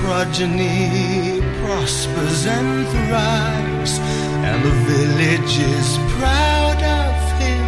[0.00, 3.98] progeny prospers and thrives,
[4.48, 7.66] and the village is proud of him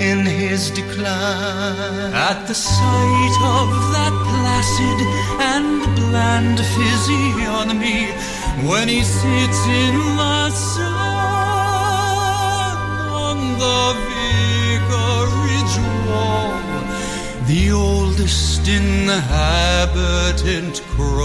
[0.00, 2.12] in his decline.
[2.14, 4.98] At the sight of that placid
[5.54, 8.02] and bland physiognomy,
[8.68, 10.94] when he sits in the sun
[13.28, 15.76] on the vicarage
[16.08, 16.60] wall,
[17.46, 21.17] the oldest inhabitant croaks,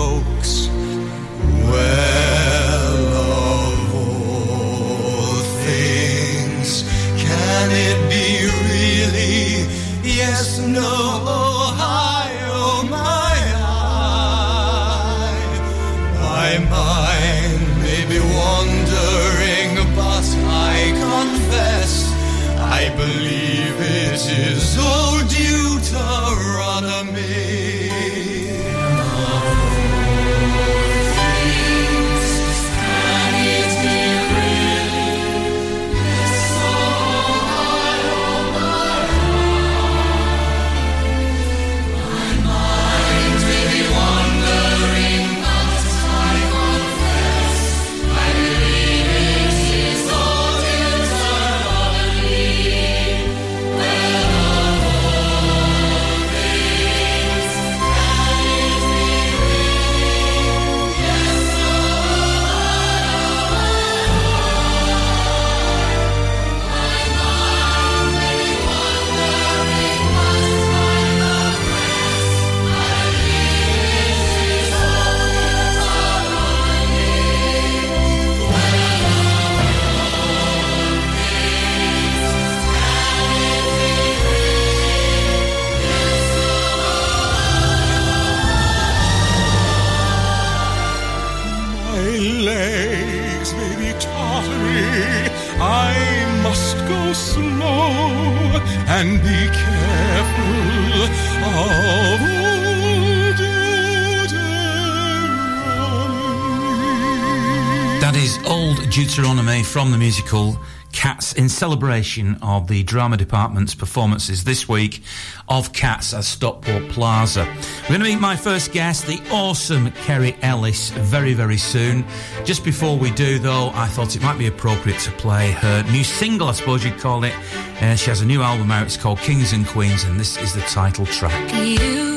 [109.74, 110.56] from the musical
[110.92, 115.02] Cats in celebration of the drama department's performances this week
[115.50, 117.48] of Cats at Stockport Plaza.
[117.82, 122.06] We're going to meet my first guest, the awesome Kerry Ellis, very, very soon.
[122.46, 126.04] Just before we do, though, I thought it might be appropriate to play her new
[126.04, 127.34] single, I suppose you'd call it.
[127.82, 130.54] Uh, she has a new album out, it's called Kings and Queens, and this is
[130.54, 131.52] the title track.
[131.52, 132.13] You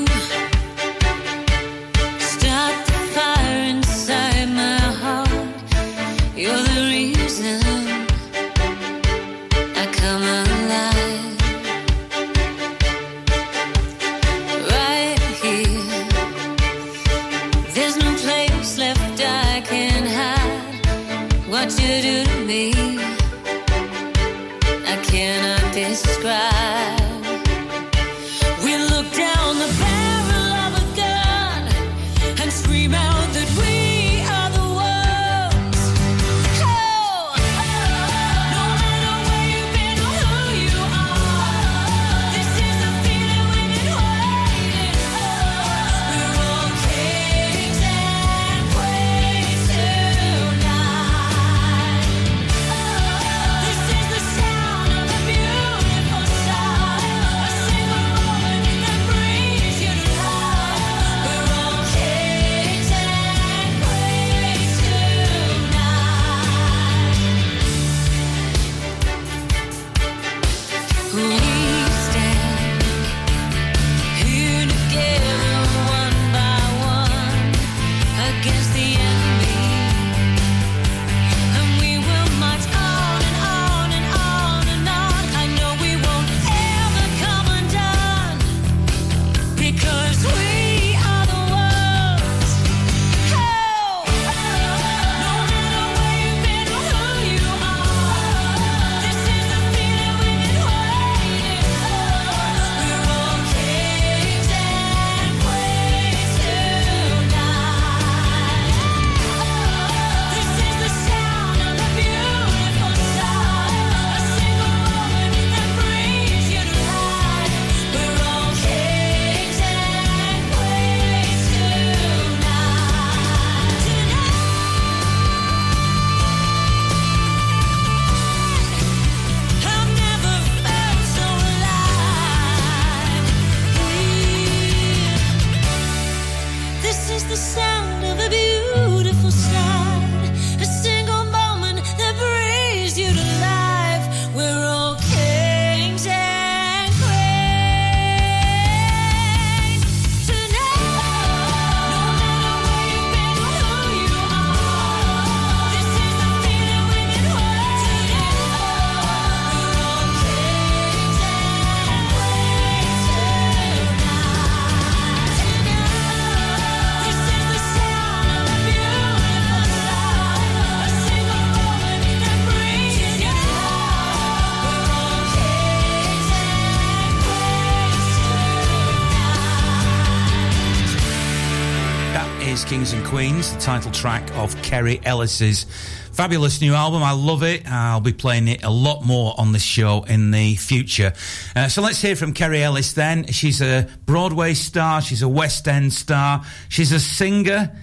[183.67, 185.65] title track of Kerry Ellis's
[186.13, 187.03] fabulous new album.
[187.03, 187.69] I love it.
[187.69, 191.13] I'll be playing it a lot more on this show in the future.
[191.57, 193.27] Uh, so let's hear from Kerry Ellis then.
[193.27, 197.77] She's a Broadway star, she's a West End star, she's a singer.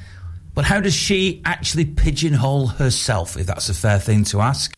[0.54, 4.74] But how does she actually pigeonhole herself, if that's a fair thing to ask?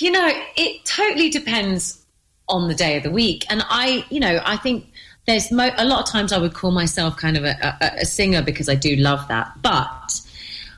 [0.00, 2.04] You know, it totally depends
[2.48, 3.44] on the day of the week.
[3.48, 4.88] And I, you know, I think
[5.28, 8.04] there's mo- a lot of times I would call myself kind of a, a, a
[8.04, 9.52] singer because I do love that.
[9.62, 10.20] But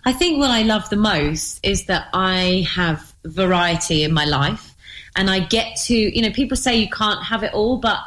[0.06, 4.75] I think what I love the most is that I have variety in my life
[5.17, 7.99] and I get to, you know, people say you can't have it all, but,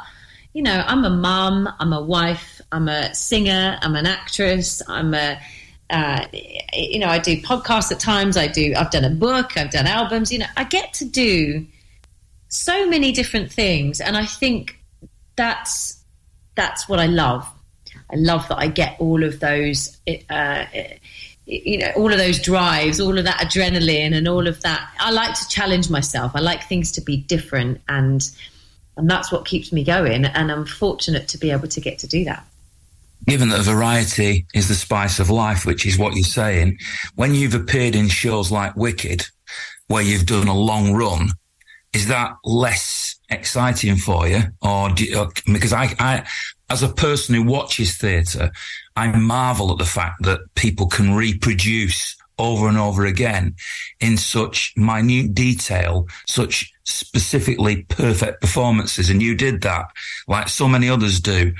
[0.52, 5.12] you know, I'm a mum, I'm a wife, I'm a singer, I'm an actress, I'm
[5.12, 5.40] a,
[5.90, 6.26] uh,
[6.72, 9.86] you know, I do podcasts at times, I do, I've done a book, I've done
[9.86, 11.66] albums, you know, I get to do
[12.48, 14.00] so many different things.
[14.00, 14.78] And I think
[15.36, 16.02] that's
[16.54, 17.48] that's what I love.
[18.10, 19.96] I love that I get all of those,
[20.30, 20.64] uh,
[21.48, 24.90] you know, all of those drives, all of that adrenaline, and all of that.
[25.00, 26.32] I like to challenge myself.
[26.34, 28.30] I like things to be different, and
[28.98, 30.26] and that's what keeps me going.
[30.26, 32.44] And I'm fortunate to be able to get to do that.
[33.26, 36.78] Given that variety is the spice of life, which is what you're saying,
[37.14, 39.26] when you've appeared in shows like Wicked,
[39.86, 41.30] where you've done a long run,
[41.94, 46.26] is that less exciting for you, or, you, or because I, I,
[46.70, 48.50] as a person who watches theatre,
[48.98, 53.54] I marvel at the fact that people can reproduce over and over again
[54.00, 59.10] in such minute detail, such specifically perfect performances.
[59.10, 59.86] And you did that
[60.26, 61.52] like so many others do.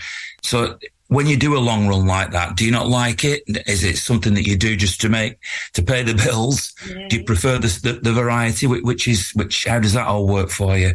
[0.43, 3.43] So when you do a long run like that, do you not like it?
[3.67, 5.39] Is it something that you do just to make,
[5.75, 6.75] to pay the bills?
[6.89, 7.09] Yeah.
[7.09, 10.51] Do you prefer the, the, the variety, which is, which, how does that all work
[10.51, 10.95] for you?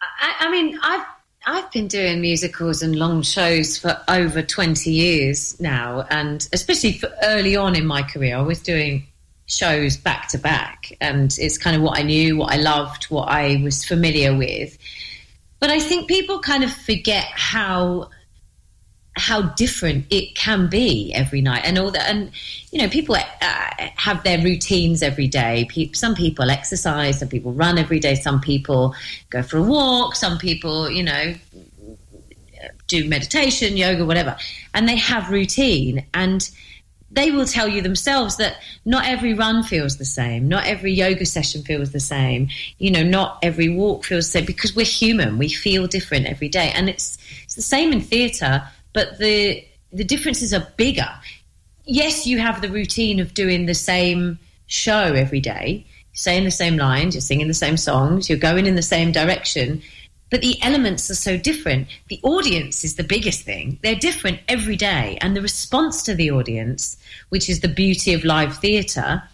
[0.00, 1.06] I, I mean, I've
[1.50, 7.12] I've been doing musicals and long shows for over 20 years now, and especially for
[7.24, 9.04] early on in my career, I was doing
[9.46, 13.28] shows back to back, and it's kind of what I knew, what I loved, what
[13.28, 14.78] I was familiar with.
[15.58, 18.10] But I think people kind of forget how
[19.16, 22.08] how different it can be every night and all that.
[22.08, 22.30] And
[22.70, 25.68] you know people uh, have their routines every day.
[25.92, 28.94] Some people exercise some people run every day some people
[29.30, 31.34] go for a walk some people you know
[32.86, 34.36] do meditation yoga whatever.
[34.74, 36.48] And they have routine and
[37.12, 41.26] they will tell you themselves that not every run feels the same not every yoga
[41.26, 42.48] session feels the same
[42.78, 46.48] you know not every walk feels the same because we're human we feel different every
[46.48, 46.70] day.
[46.74, 51.08] And it's it's the same in theatre but the the differences are bigger.
[51.84, 56.76] Yes, you have the routine of doing the same show every day, saying the same
[56.76, 59.82] lines, you're singing the same songs, you're going in the same direction,
[60.30, 61.88] but the elements are so different.
[62.08, 63.78] The audience is the biggest thing.
[63.82, 66.96] They're different every day, and the response to the audience,
[67.30, 69.24] which is the beauty of live theatre,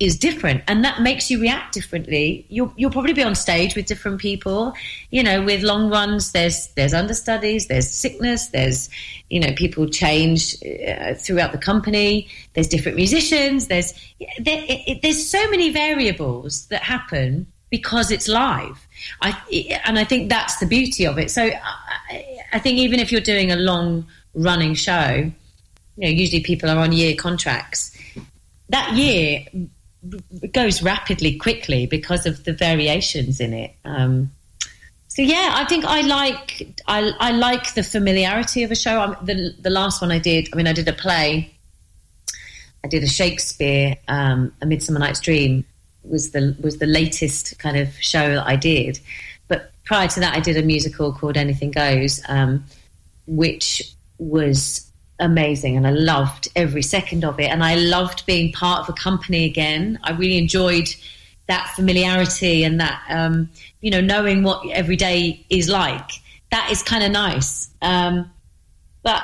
[0.00, 2.46] is different and that makes you react differently.
[2.48, 4.72] You'll you'll probably be on stage with different people
[5.10, 8.88] you know with long runs there's there's understudies there's sickness there's
[9.28, 13.92] you know people change uh, throughout the company there's different musicians there's
[14.38, 18.86] there, it, there's so many variables that happen because it's live.
[19.20, 21.30] I, and I think that's the beauty of it.
[21.30, 25.30] So I, I think even if you're doing a long running show
[25.98, 27.96] you know usually people are on year contracts.
[28.70, 29.44] That year
[30.52, 33.74] goes rapidly quickly because of the variations in it.
[33.84, 34.30] Um,
[35.08, 39.00] so yeah, I think I like I, I like the familiarity of a show.
[39.00, 41.54] I'm, the the last one I did, I mean, I did a play.
[42.84, 45.64] I did a Shakespeare, um, A Midsummer Night's Dream
[46.04, 49.00] was the was the latest kind of show that I did.
[49.48, 52.64] But prior to that, I did a musical called Anything Goes, um,
[53.26, 53.82] which
[54.18, 54.87] was
[55.20, 57.50] amazing and I loved every second of it.
[57.50, 59.98] And I loved being part of a company again.
[60.02, 60.88] I really enjoyed
[61.48, 66.10] that familiarity and that, um, you know, knowing what every day is like.
[66.50, 67.68] That is kind of nice.
[67.82, 68.30] Um,
[69.02, 69.22] but,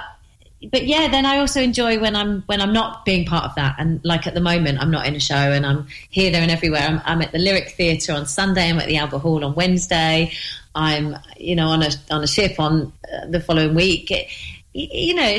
[0.72, 3.76] but yeah, then I also enjoy when I'm when I'm not being part of that,
[3.78, 6.50] and like at the moment, I'm not in a show, and I'm here, there, and
[6.50, 6.80] everywhere.
[6.80, 8.70] I'm, I'm at the Lyric Theatre on Sunday.
[8.70, 10.32] I'm at the Albert Hall on Wednesday.
[10.74, 14.10] I'm, you know, on a on a ship on uh, the following week.
[14.10, 14.28] It,
[14.74, 15.38] you know,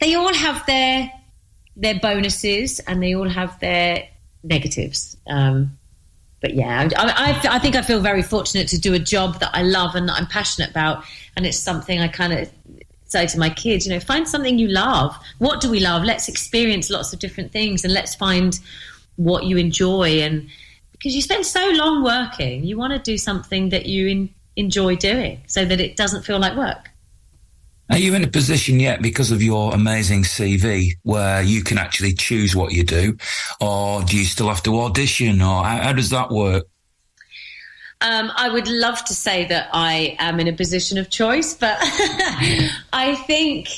[0.00, 1.12] they all have their
[1.76, 4.08] their bonuses and they all have their
[4.42, 5.16] negatives.
[5.26, 5.78] Um,
[6.40, 9.50] but yeah, I, I, I, think I feel very fortunate to do a job that
[9.52, 11.04] I love and that I'm passionate about,
[11.36, 12.50] and it's something I kind of
[13.06, 13.86] say to my kids.
[13.86, 15.16] You know, find something you love.
[15.38, 16.04] What do we love?
[16.04, 18.58] Let's experience lots of different things, and let's find
[19.16, 20.20] what you enjoy.
[20.20, 20.48] And
[20.92, 24.96] because you spend so long working, you want to do something that you in, enjoy
[24.96, 26.90] doing, so that it doesn't feel like work.
[27.88, 32.14] Are you in a position yet because of your amazing CV where you can actually
[32.14, 33.16] choose what you do?
[33.60, 35.40] Or do you still have to audition?
[35.40, 36.66] Or how, how does that work?
[38.00, 41.78] Um, I would love to say that I am in a position of choice, but
[42.92, 43.68] I think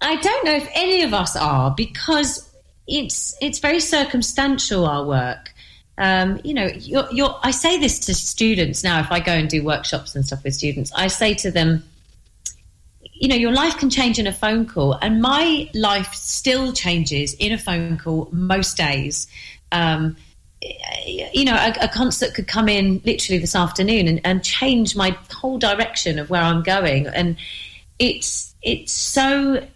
[0.00, 2.50] I don't know if any of us are because
[2.86, 5.52] it's it's very circumstantial our work.
[5.98, 9.00] Um, you know, you're, you're, I say this to students now.
[9.00, 11.82] If I go and do workshops and stuff with students, I say to them,
[13.18, 17.34] you know, your life can change in a phone call, and my life still changes
[17.34, 19.26] in a phone call most days.
[19.72, 20.16] Um,
[21.06, 25.16] you know, a, a, concert could come in literally this afternoon and, and, change my
[25.30, 27.36] whole direction of where I'm going, and
[27.98, 29.66] it's it's so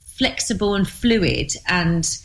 [0.00, 2.18] flexible and fluid and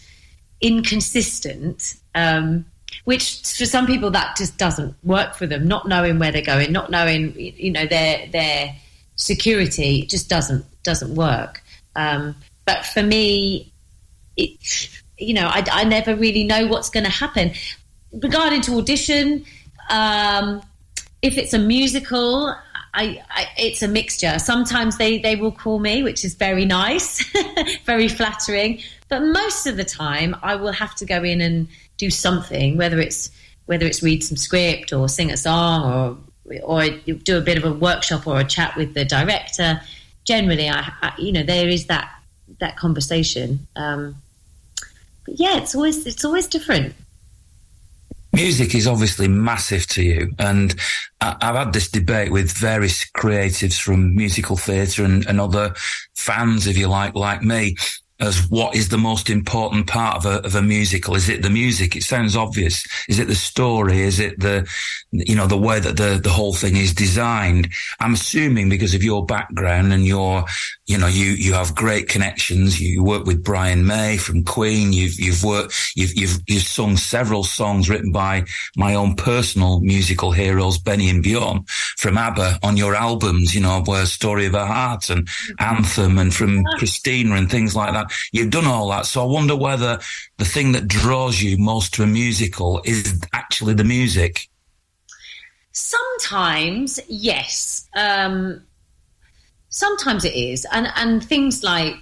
[0.62, 1.96] inconsistent.
[2.16, 2.66] Um,
[3.06, 5.68] which for some people that just doesn't work for them.
[5.68, 8.76] Not knowing where they're going, not knowing you know their their
[9.16, 11.62] security just doesn't doesn't work.
[11.96, 13.72] Um, but for me,
[14.38, 17.54] it you know I, I never really know what's going to happen
[18.12, 19.46] regarding to audition.
[19.90, 20.62] Um,
[21.22, 22.54] if it's a musical,
[22.94, 24.38] I, I, it's a mixture.
[24.38, 27.24] Sometimes they, they will call me, which is very nice,
[27.86, 28.82] very flattering.
[29.10, 31.68] But most of the time, I will have to go in and
[31.98, 33.32] do something, whether it's
[33.66, 36.18] whether it's read some script or sing a song or
[36.64, 39.82] or do a bit of a workshop or a chat with the director.
[40.26, 42.10] Generally, I, I you know there is that
[42.60, 43.68] that conversation.
[43.76, 44.16] Um,
[45.26, 46.96] but yeah, it's always it's always different.
[48.34, 50.76] Music is obviously massive to you, and
[51.22, 55.76] I've had this debate with various creatives from musical theatre and, and other
[56.16, 57.76] fans, if you like, like me,
[58.24, 61.16] as what is the most important part of a, of a musical?
[61.16, 61.96] Is it the music?
[61.96, 62.86] It sounds obvious.
[63.10, 64.02] Is it the story?
[64.02, 64.68] Is it the,
[65.12, 67.70] you know, the way that the, the whole thing is designed?
[68.00, 70.46] I'm assuming because of your background and your,
[70.86, 72.80] you know, you, you have great connections.
[72.80, 74.94] You work with Brian May from Queen.
[74.94, 78.46] You've, you've worked, you've, you've, you've sung several songs written by
[78.78, 81.66] my own personal musical heroes, Benny and Bjorn
[81.98, 85.28] from ABBA on your albums, you know, where Story of a Heart and
[85.60, 88.13] Anthem and from Kristina and things like that.
[88.32, 89.06] You've done all that.
[89.06, 90.00] So I wonder whether
[90.38, 94.50] the thing that draws you most to a musical is actually the music.
[95.72, 97.90] Sometimes, yes.
[97.96, 98.64] Um,
[99.70, 100.66] sometimes it is.
[100.72, 101.96] And, and things like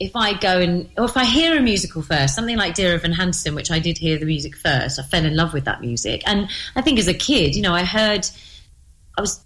[0.00, 3.12] if I go and, or if I hear a musical first, something like Dear Evan
[3.12, 6.22] Hansen, which I did hear the music first, I fell in love with that music.
[6.26, 8.28] And I think as a kid, you know, I heard,
[9.16, 9.44] I was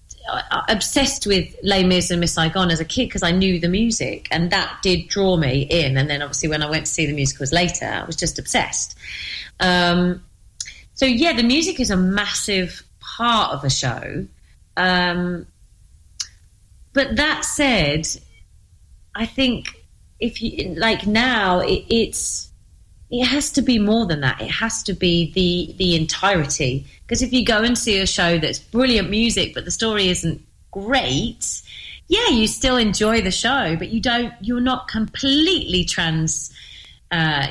[0.69, 4.29] obsessed with Les Mis and Miss Saigon as a kid because I knew the music,
[4.31, 5.97] and that did draw me in.
[5.97, 8.97] And then obviously when I went to see the musicals later, I was just obsessed.
[9.61, 10.25] Um,
[10.95, 14.27] so yeah, the music is a massive part of a show.
[14.77, 15.47] Um,
[16.93, 18.07] but that said,
[19.15, 19.69] I think
[20.19, 22.51] if you like now, it, it's
[23.11, 24.41] it has to be more than that.
[24.41, 26.87] It has to be the the entirety.
[27.03, 30.43] Because if you go and see a show that's brilliant music, but the story isn't
[30.73, 31.63] great,
[32.09, 34.33] yeah, you still enjoy the show, but you don't.
[34.41, 36.53] You're not completely trans.
[37.13, 37.47] Uh,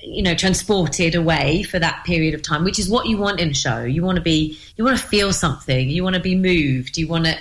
[0.00, 3.50] you know, transported away for that period of time, which is what you want in
[3.50, 3.82] a show.
[3.82, 5.88] You want to be, you want to feel something.
[5.90, 6.96] You want to be moved.
[6.96, 7.36] You want to,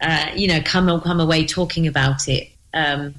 [0.00, 2.48] uh, you know, come come away talking about it.
[2.72, 3.14] Um,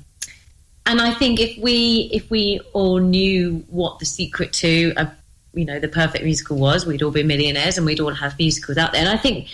[0.86, 5.12] and I think if we if we all knew what the secret to a
[5.54, 8.78] you know the perfect musical was, we'd all be millionaires and we'd all have musicals
[8.78, 9.02] out there.
[9.02, 9.48] And I think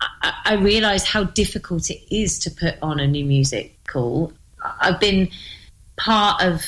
[0.00, 4.32] I, I realise how difficult it is to put on a new musical.
[4.80, 5.30] I've been
[5.96, 6.64] part of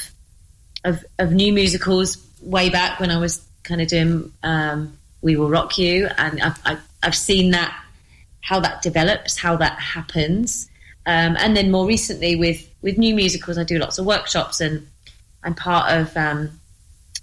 [0.85, 5.49] of, of new musicals way back when I was kind of doing um, We Will
[5.49, 7.81] Rock You, and I've, I've, I've seen that
[8.43, 10.69] how that develops, how that happens.
[11.07, 14.87] Um, and then more recently with with new musicals, I do lots of workshops, and
[15.43, 16.61] I'm part of um,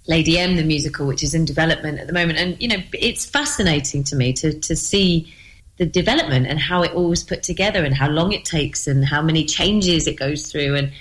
[0.07, 2.39] Lady M, the musical, which is in development at the moment.
[2.39, 5.33] And you know, it's fascinating to me to to see
[5.77, 9.03] the development and how it all was put together, and how long it takes, and
[9.03, 10.91] how many changes it goes through, and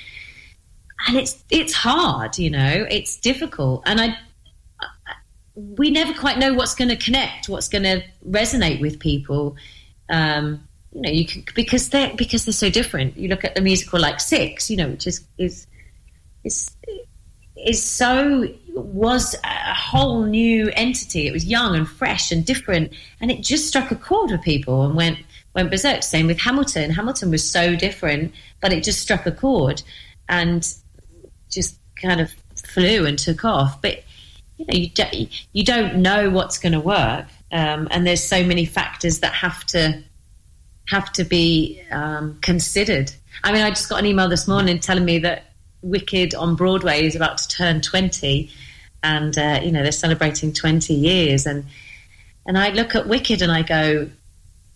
[1.07, 4.17] and it's it's hard, you know, it's difficult, and I
[5.55, 9.57] we never quite know what's going to connect, what's going to resonate with people.
[10.09, 13.17] Um, you know, you can because they're because they're so different.
[13.17, 15.67] You look at the musical like Six, you know, which is is
[16.45, 16.71] is
[17.57, 21.27] is so was a whole new entity.
[21.27, 24.85] It was young and fresh and different, and it just struck a chord with people
[24.85, 25.19] and went
[25.55, 26.03] went berserk.
[26.03, 26.91] Same with Hamilton.
[26.91, 29.83] Hamilton was so different, but it just struck a chord
[30.29, 30.75] and
[31.51, 33.81] just kind of flew and took off.
[33.81, 34.03] But
[34.59, 38.45] you know, you don't, you don't know what's going to work, um, and there's so
[38.45, 40.03] many factors that have to
[40.91, 43.13] have to be um, considered.
[43.45, 47.07] I mean, I just got an email this morning telling me that Wicked on Broadway
[47.07, 48.51] is about to turn 20
[49.03, 51.47] and, uh, you know, they're celebrating 20 years.
[51.47, 51.65] And,
[52.47, 54.11] and I look at Wicked and I go,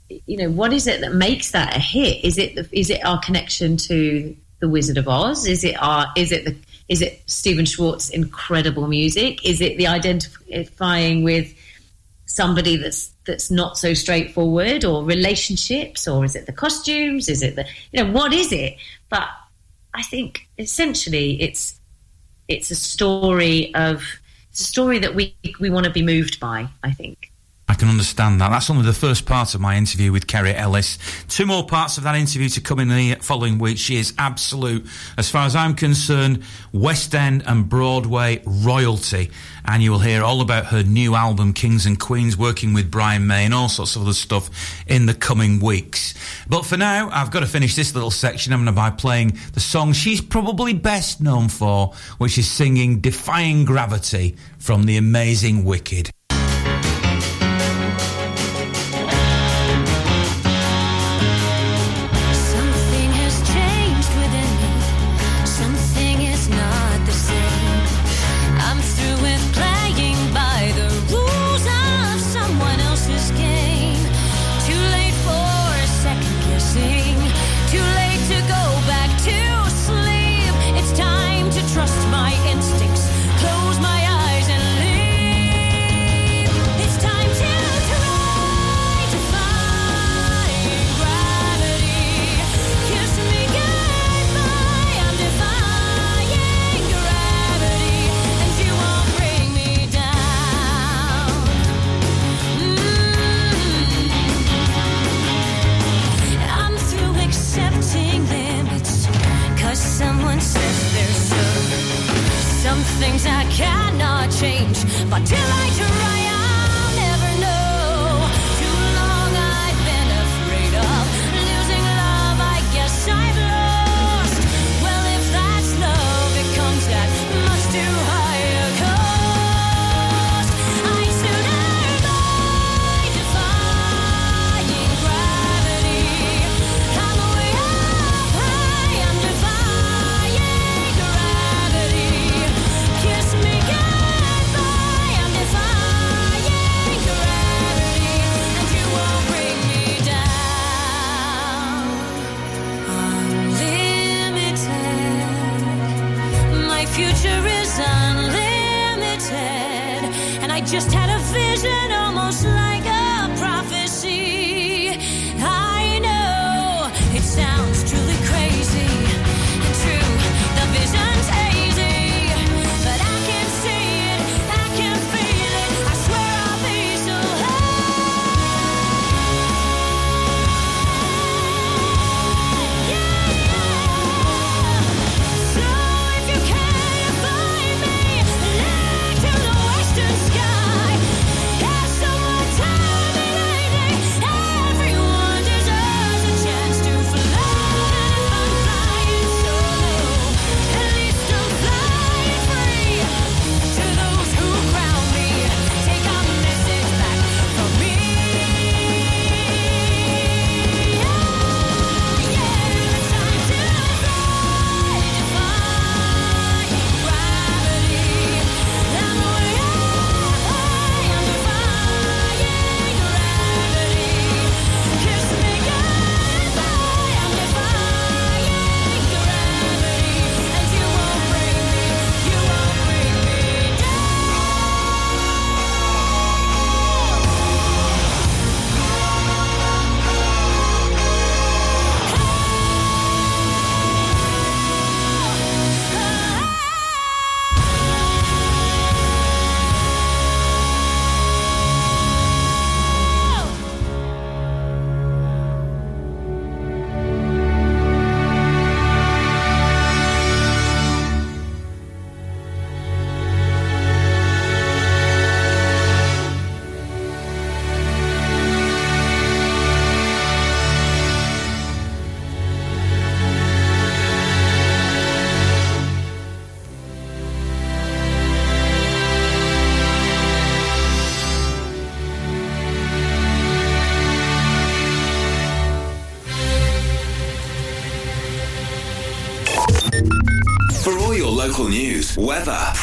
[0.09, 2.25] you know, what is it that makes that a hit?
[2.25, 5.47] Is it, the, is it our connection to the Wizard of Oz?
[5.47, 6.57] Is it our, is it the,
[6.89, 9.45] is it Stephen Schwartz's incredible music?
[9.45, 11.53] Is it the identifying with
[12.35, 17.29] somebody that's that's not so straightforward, or relationships, or is it the costumes?
[17.29, 18.77] Is it the you know what is it?
[19.09, 19.29] But
[19.95, 21.79] I think essentially it's
[22.49, 24.03] it's a story of
[24.51, 26.69] it's a story that we we want to be moved by.
[26.83, 27.31] I think.
[27.67, 28.51] I can understand that.
[28.51, 30.99] That's only the first part of my interview with Kerry Ellis.
[31.29, 33.79] Two more parts of that interview to come in the following week.
[33.79, 39.31] She is absolute, as far as I'm concerned, West End and Broadway royalty.
[39.65, 43.27] And you will hear all about her new album, Kings and Queens, working with Brian
[43.27, 44.51] May and all sorts of other stuff
[44.87, 46.13] in the coming weeks.
[46.47, 48.53] But for now, I've got to finish this little section.
[48.53, 53.01] I'm going to by playing the song she's probably best known for, which is singing
[53.01, 56.11] Defying Gravity from the amazing Wicked.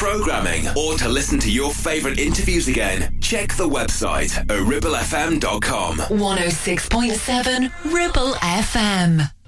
[0.02, 5.98] Programming, or to listen to your favourite interviews again, check the website ribblefm.com.
[5.98, 9.41] 106.7 Ribble FM.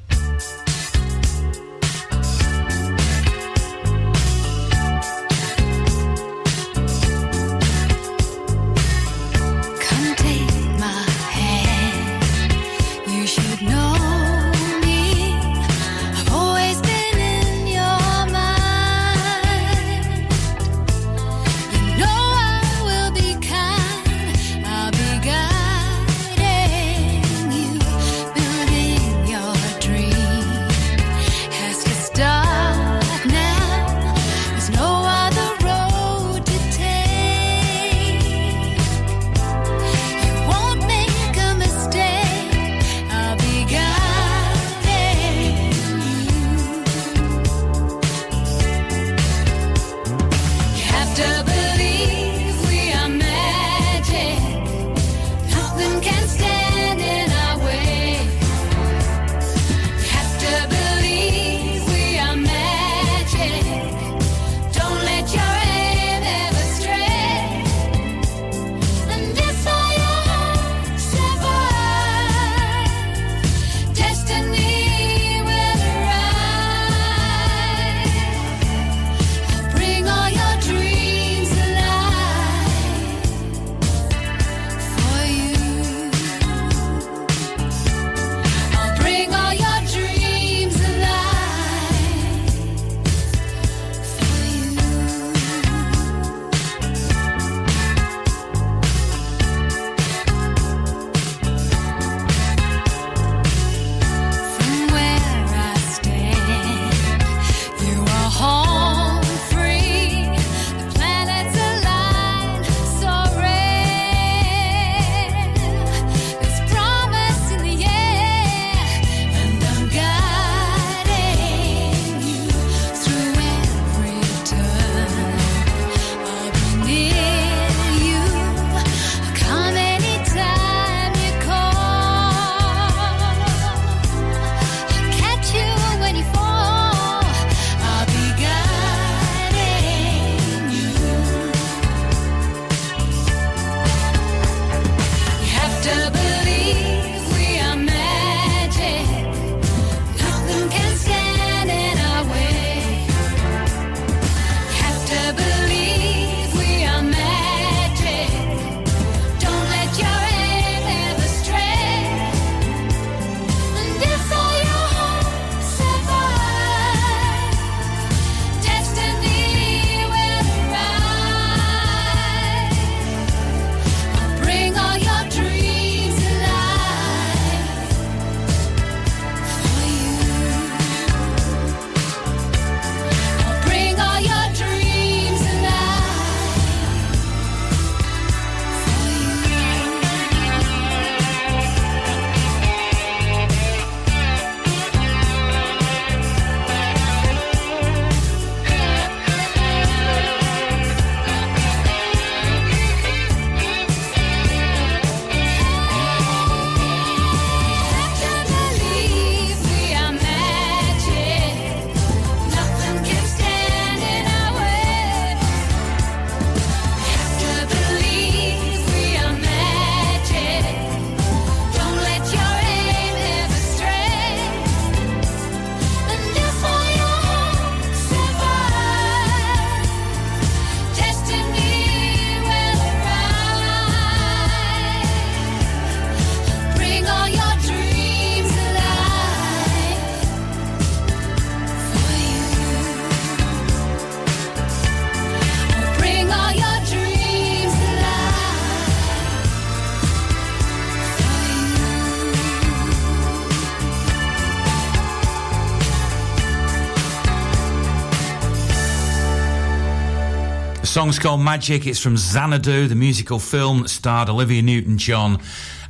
[261.03, 261.85] Song's called Magic.
[261.85, 265.41] It's from Xanadu, the musical film that starred Olivia Newton John.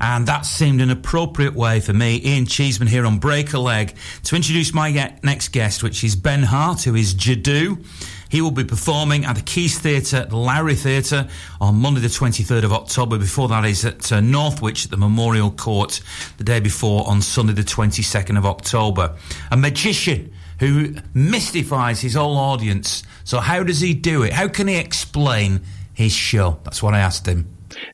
[0.01, 3.95] And that seemed an appropriate way for me, Ian Cheeseman, here on Break a Leg,
[4.23, 4.89] to introduce my
[5.21, 7.85] next guest, which is Ben Hart, who is Jadu.
[8.27, 11.29] He will be performing at the Quays Theatre, the Lowry Theatre,
[11.61, 13.19] on Monday, the 23rd of October.
[13.19, 16.01] Before that is at uh, Northwich at the Memorial Court
[16.39, 19.15] the day before on Sunday, the 22nd of October.
[19.51, 23.03] A magician who mystifies his whole audience.
[23.23, 24.33] So, how does he do it?
[24.33, 25.61] How can he explain
[25.93, 26.59] his show?
[26.63, 27.47] That's what I asked him.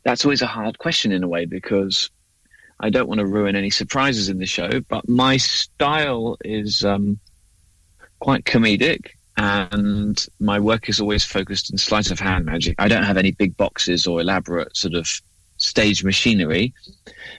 [0.03, 2.09] That's always a hard question in a way because
[2.79, 7.19] I don't want to ruin any surprises in the show, but my style is um,
[8.19, 12.75] quite comedic and my work is always focused in sleight of hand magic.
[12.77, 15.07] I don't have any big boxes or elaborate sort of
[15.57, 16.73] stage machinery.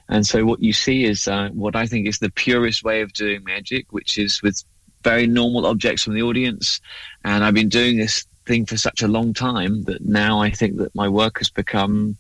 [0.09, 3.13] And so what you see is uh, what I think is the purest way of
[3.13, 4.63] doing magic, which is with
[5.03, 6.81] very normal objects from the audience.
[7.25, 10.77] And I've been doing this thing for such a long time that now I think
[10.79, 12.17] that my work has become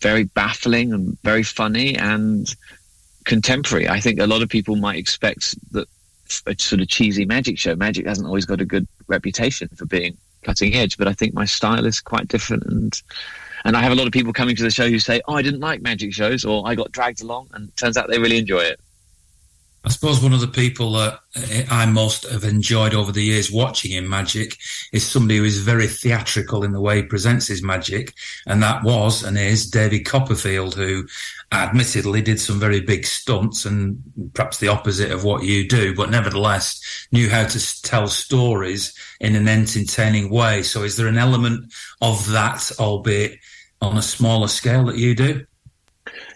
[0.00, 2.54] very baffling and very funny and
[3.24, 3.88] contemporary.
[3.88, 5.88] I think a lot of people might expect that
[6.46, 7.74] a sort of cheesy magic show.
[7.74, 11.44] Magic hasn't always got a good reputation for being cutting edge, but I think my
[11.44, 13.02] style is quite different and
[13.64, 15.42] and I have a lot of people coming to the show who say, "Oh, I
[15.42, 18.60] didn't like magic shows," or "I got dragged along," and turns out they really enjoy
[18.60, 18.80] it.
[19.82, 21.20] I suppose one of the people that
[21.70, 24.58] I most have enjoyed over the years watching in magic
[24.92, 28.12] is somebody who is very theatrical in the way he presents his magic,
[28.46, 31.06] and that was and is David Copperfield, who
[31.52, 34.02] admittedly did some very big stunts and
[34.34, 39.34] perhaps the opposite of what you do, but nevertheless knew how to tell stories in
[39.34, 40.62] an entertaining way.
[40.62, 43.38] So, is there an element of that, albeit
[43.80, 45.46] on a smaller scale, that you do?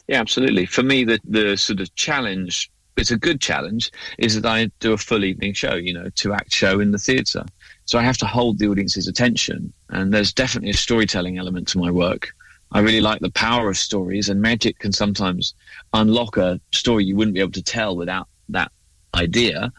[0.09, 0.65] Yeah, absolutely.
[0.65, 4.93] For me, the the sort of challenge it's a good challenge is that I do
[4.93, 7.45] a full evening show, you know, two act show in the theatre.
[7.87, 9.73] So I have to hold the audience's attention.
[9.91, 12.35] And there's definitely a storytelling element to my work.
[12.73, 15.55] I really like the power of stories, and magic can sometimes
[15.93, 18.73] unlock a story you wouldn't be able to tell without that
[19.15, 19.73] idea.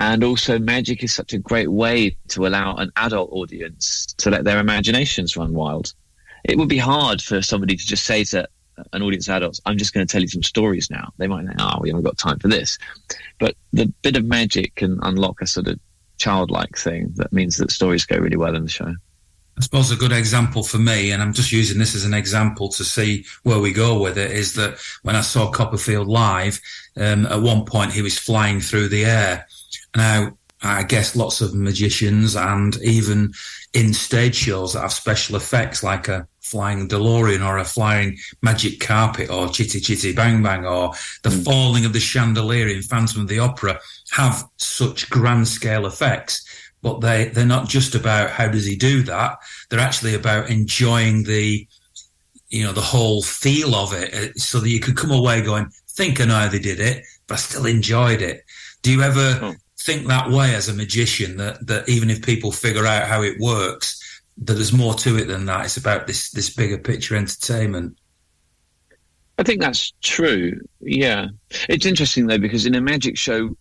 [0.00, 4.44] And also, magic is such a great way to allow an adult audience to let
[4.44, 5.94] their imaginations run wild.
[6.44, 8.46] It would be hard for somebody to just say to
[8.92, 11.12] an audience of adults, I'm just going to tell you some stories now.
[11.18, 12.78] They might think, oh, we haven't got time for this.
[13.38, 15.78] But the bit of magic can unlock a sort of
[16.16, 18.94] childlike thing that means that stories go really well in the show.
[19.56, 22.68] I suppose a good example for me, and I'm just using this as an example
[22.70, 26.60] to see where we go with it, is that when I saw Copperfield live,
[26.96, 29.46] um, at one point he was flying through the air.
[29.94, 33.32] Now, I guess lots of magicians and even
[33.74, 38.80] in stage shows that have special effects like a flying DeLorean or a flying magic
[38.80, 41.44] carpet or chitty chitty bang bang or the mm.
[41.44, 43.78] falling of the chandelier in Phantom of the Opera
[44.12, 46.44] have such grand scale effects.
[46.82, 49.38] But they, they're not just about how does he do that.
[49.68, 51.66] They're actually about enjoying the,
[52.48, 55.70] you know, the whole feel of it uh, so that you could come away going,
[55.88, 58.44] think I know they did it, but I still enjoyed it.
[58.82, 59.54] Do you ever oh.
[59.84, 63.38] Think that way as a magician that, that even if people figure out how it
[63.38, 64.00] works,
[64.38, 65.66] that there's more to it than that.
[65.66, 67.96] It's about this this bigger picture entertainment.
[69.38, 70.60] I think that's true.
[70.80, 71.26] Yeah,
[71.68, 73.56] it's interesting though because in a magic show,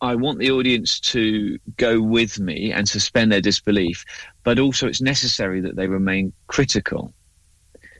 [0.00, 4.04] I want the audience to go with me and suspend their disbelief,
[4.42, 7.14] but also it's necessary that they remain critical.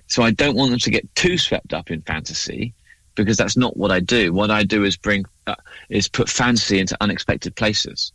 [0.06, 2.74] So I don't want them to get too swept up in fantasy
[3.14, 4.33] because that's not what I do.
[4.33, 5.55] What I do is bring uh,
[5.88, 8.12] is put fantasy into unexpected places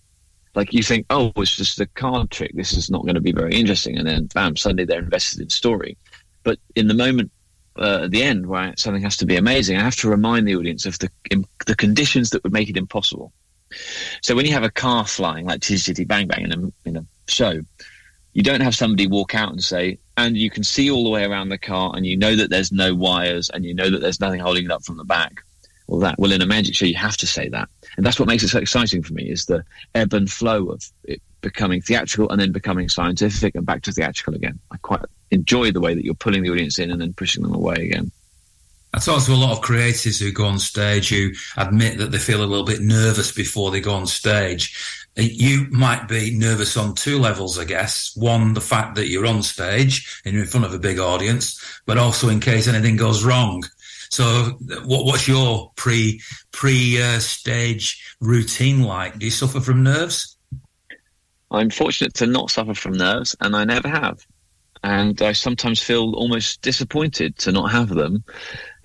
[0.55, 2.51] like you think, oh, it's just a card trick.
[2.53, 5.49] This is not going to be very interesting, and then bam, suddenly they're invested in
[5.49, 5.97] story.
[6.43, 7.31] But in the moment
[7.77, 10.55] uh, at the end where something has to be amazing, I have to remind the
[10.55, 13.31] audience of the in, the conditions that would make it impossible.
[14.21, 17.05] So when you have a car flying like Chitty Bang Bang in a in a
[17.27, 17.61] show,
[18.33, 21.23] you don't have somebody walk out and say, and you can see all the way
[21.23, 24.19] around the car, and you know that there's no wires, and you know that there's
[24.19, 25.43] nothing holding it up from the back.
[25.87, 27.67] Well, that well in a magic show you have to say that
[27.99, 29.63] and that's what makes it so exciting for me is the
[29.95, 34.35] ebb and flow of it becoming theatrical and then becoming scientific and back to theatrical
[34.35, 34.59] again.
[34.71, 37.53] I quite enjoy the way that you're pulling the audience in and then pushing them
[37.53, 38.11] away again.
[38.93, 42.17] I talk to a lot of creators who go on stage who admit that they
[42.17, 45.07] feel a little bit nervous before they go on stage.
[45.21, 48.15] You might be nervous on two levels, I guess.
[48.15, 51.63] One, the fact that you're on stage and you're in front of a big audience,
[51.85, 53.63] but also in case anything goes wrong.
[54.09, 59.19] So, what, what's your pre pre uh, stage routine like?
[59.19, 60.35] Do you suffer from nerves?
[61.51, 64.25] I'm fortunate to not suffer from nerves, and I never have.
[64.83, 68.23] And I sometimes feel almost disappointed to not have them,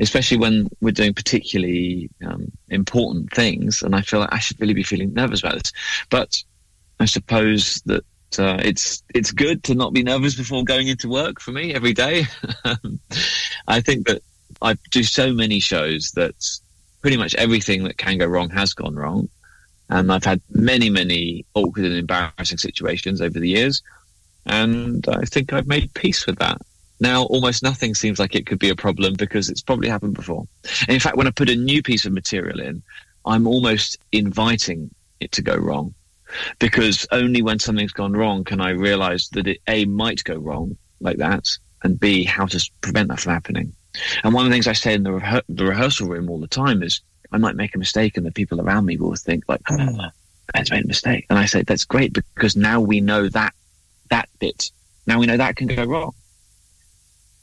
[0.00, 3.83] especially when we're doing particularly um, important things.
[3.83, 5.72] And I feel like I should really be feeling nervous about this.
[6.11, 6.42] But
[6.98, 8.04] I suppose that
[8.38, 11.92] uh, it's it's good to not be nervous before going into work for me every
[11.92, 12.24] day.
[13.68, 14.22] I think that
[14.61, 16.35] I do so many shows that
[17.02, 19.28] pretty much everything that can go wrong has gone wrong.
[19.90, 23.83] And I've had many, many awkward and embarrassing situations over the years.
[24.46, 26.61] And I think I've made peace with that.
[27.00, 30.46] Now, almost nothing seems like it could be a problem because it's probably happened before.
[30.83, 32.83] And in fact, when I put a new piece of material in,
[33.26, 35.94] I'm almost inviting it to go wrong.
[36.59, 40.76] Because only when something's gone wrong can I realize that it A might go wrong
[41.00, 41.48] like that,
[41.83, 43.72] and B, how to prevent that from happening.
[44.22, 46.46] And one of the things I say in the, rehe- the rehearsal room all the
[46.46, 47.00] time is
[47.33, 50.00] I might make a mistake and the people around me will think like, oh, hmm.
[50.52, 51.26] Ben's made a mistake.
[51.30, 53.54] And I say, that's great because now we know that,
[54.10, 54.70] that bit.
[55.06, 56.12] Now we know that can go wrong.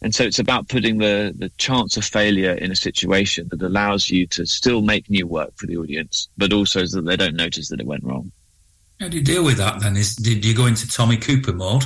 [0.04, 4.10] And so it's about putting the, the chance of failure in a situation that allows
[4.10, 7.36] you to still make new work for the audience, but also so that they don't
[7.36, 8.32] notice that it went wrong.
[9.00, 9.95] How do you deal with that then?
[9.95, 11.86] Is did you go into Tommy Cooper mode?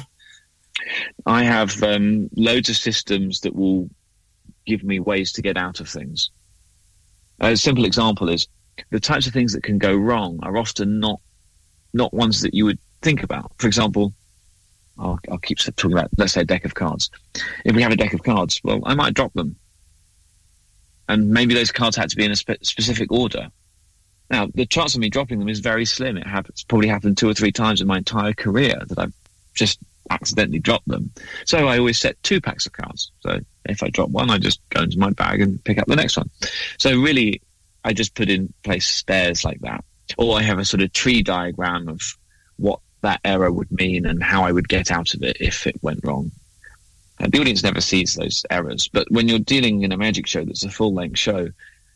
[1.25, 3.89] I have um, loads of systems that will
[4.65, 6.29] give me ways to get out of things.
[7.39, 8.47] A simple example is
[8.91, 11.19] the types of things that can go wrong are often not
[11.93, 13.51] not ones that you would think about.
[13.57, 14.13] For example,
[14.97, 17.09] I'll, I'll keep talking about let's say a deck of cards.
[17.65, 19.55] If we have a deck of cards, well, I might drop them,
[21.07, 23.49] and maybe those cards had to be in a spe- specific order.
[24.29, 26.17] Now, the chance of me dropping them is very slim.
[26.17, 29.13] It happens probably happened two or three times in my entire career that I've
[29.53, 29.79] just
[30.09, 31.11] accidentally dropped them.
[31.45, 33.11] So I always set two packs of cards.
[33.21, 35.95] So if I drop one, I just go into my bag and pick up the
[35.95, 36.29] next one.
[36.77, 37.41] So really,
[37.83, 39.83] I just put in place spares like that.
[40.17, 42.01] Or I have a sort of tree diagram of
[43.05, 46.03] that error would mean and how I would get out of it if it went
[46.03, 46.31] wrong.
[47.19, 48.87] And the audience never sees those errors.
[48.87, 51.49] But when you're dealing in a magic show that's a full length show,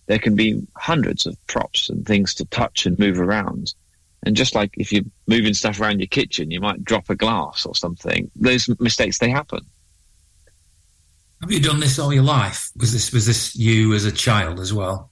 [0.05, 3.73] there can be hundreds of props and things to touch and move around.
[4.23, 7.65] And just like if you're moving stuff around your kitchen, you might drop a glass
[7.65, 8.29] or something.
[8.35, 9.65] Those mistakes, they happen.
[11.41, 12.69] Have you done this all your life?
[12.77, 15.09] Was this was this you as a child as well?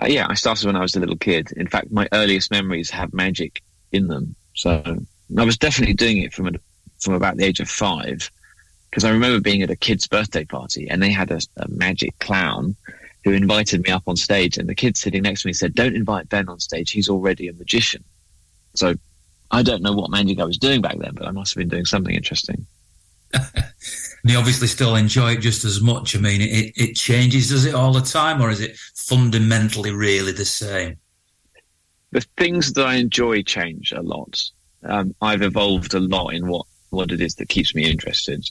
[0.00, 1.52] Uh, yeah, I started when I was a little kid.
[1.56, 4.36] In fact, my earliest memories have magic in them.
[4.58, 4.82] So
[5.38, 6.52] I was definitely doing it from a,
[6.98, 8.28] from about the age of five,
[8.90, 12.18] because I remember being at a kid's birthday party and they had a, a magic
[12.18, 12.74] clown
[13.22, 15.94] who invited me up on stage, and the kid sitting next to me said, "Don't
[15.94, 18.02] invite Ben on stage; he's already a magician."
[18.74, 18.94] So
[19.52, 21.68] I don't know what magic I was doing back then, but I must have been
[21.68, 22.66] doing something interesting.
[23.32, 23.44] and
[24.24, 26.16] you obviously still enjoy it just as much.
[26.16, 30.32] I mean, it, it changes, does it, all the time, or is it fundamentally really
[30.32, 30.96] the same?
[32.12, 34.42] The things that I enjoy change a lot.
[34.82, 38.48] Um, I've evolved a lot in what, what it is that keeps me interested.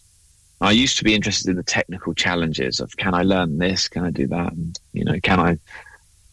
[0.59, 3.87] I used to be interested in the technical challenges of can I learn this?
[3.87, 4.53] Can I do that?
[4.53, 5.59] And, you know, can I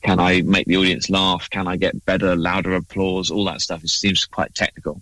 [0.02, 1.48] can I make the audience laugh?
[1.48, 3.30] Can I get better, louder applause?
[3.30, 3.82] All that stuff.
[3.82, 5.00] It seems quite technical.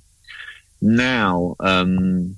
[0.81, 2.37] Now, um,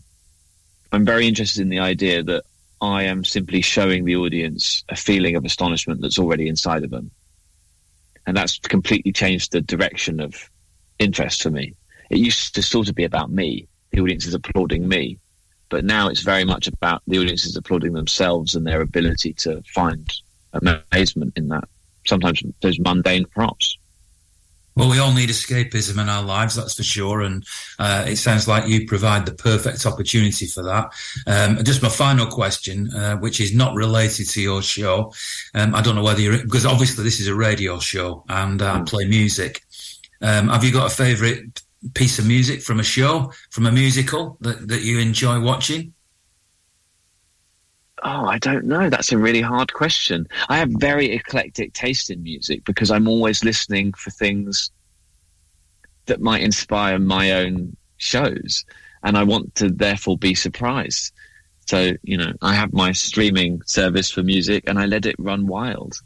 [0.90, 2.44] I'm very interested in the idea that
[2.80, 7.10] I am simply showing the audience a feeling of astonishment that's already inside of them.
[8.26, 10.50] And that's completely changed the direction of
[10.98, 11.74] interest for me.
[12.10, 13.68] It used to sort of be about me.
[13.90, 15.18] The audience is applauding me.
[15.68, 19.62] But now it's very much about the audience is applauding themselves and their ability to
[19.74, 20.10] find
[20.52, 21.64] amazement in that
[22.06, 23.76] sometimes those mundane props.
[24.76, 27.20] Well, we all need escapism in our lives, that's for sure.
[27.20, 27.46] And
[27.78, 30.92] uh, it sounds like you provide the perfect opportunity for that.
[31.26, 35.12] Um, just my final question, uh, which is not related to your show.
[35.54, 38.80] Um, I don't know whether you're, because obviously this is a radio show and I
[38.80, 38.88] mm.
[38.88, 39.62] play music.
[40.20, 41.62] Um, have you got a favourite
[41.94, 45.93] piece of music from a show, from a musical that, that you enjoy watching?
[48.06, 48.90] Oh, I don't know.
[48.90, 50.28] That's a really hard question.
[50.50, 54.70] I have very eclectic taste in music because I'm always listening for things
[56.04, 58.66] that might inspire my own shows.
[59.02, 61.12] And I want to therefore be surprised.
[61.66, 65.46] So, you know, I have my streaming service for music and I let it run
[65.46, 65.96] wild.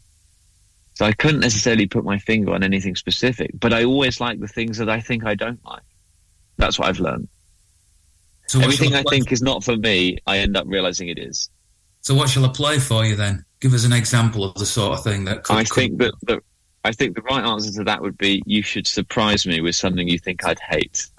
[0.94, 4.48] So I couldn't necessarily put my finger on anything specific, but I always like the
[4.48, 5.82] things that I think I don't like.
[6.58, 7.28] That's what I've learned.
[8.46, 11.50] So Everything I think is not for me, I end up realizing it is.
[12.00, 13.44] So what shall I play for you then?
[13.60, 15.56] Give us an example of the sort of thing that could.
[15.56, 16.40] I think that the,
[16.84, 20.08] I think the right answer to that would be you should surprise me with something
[20.08, 21.06] you think I'd hate.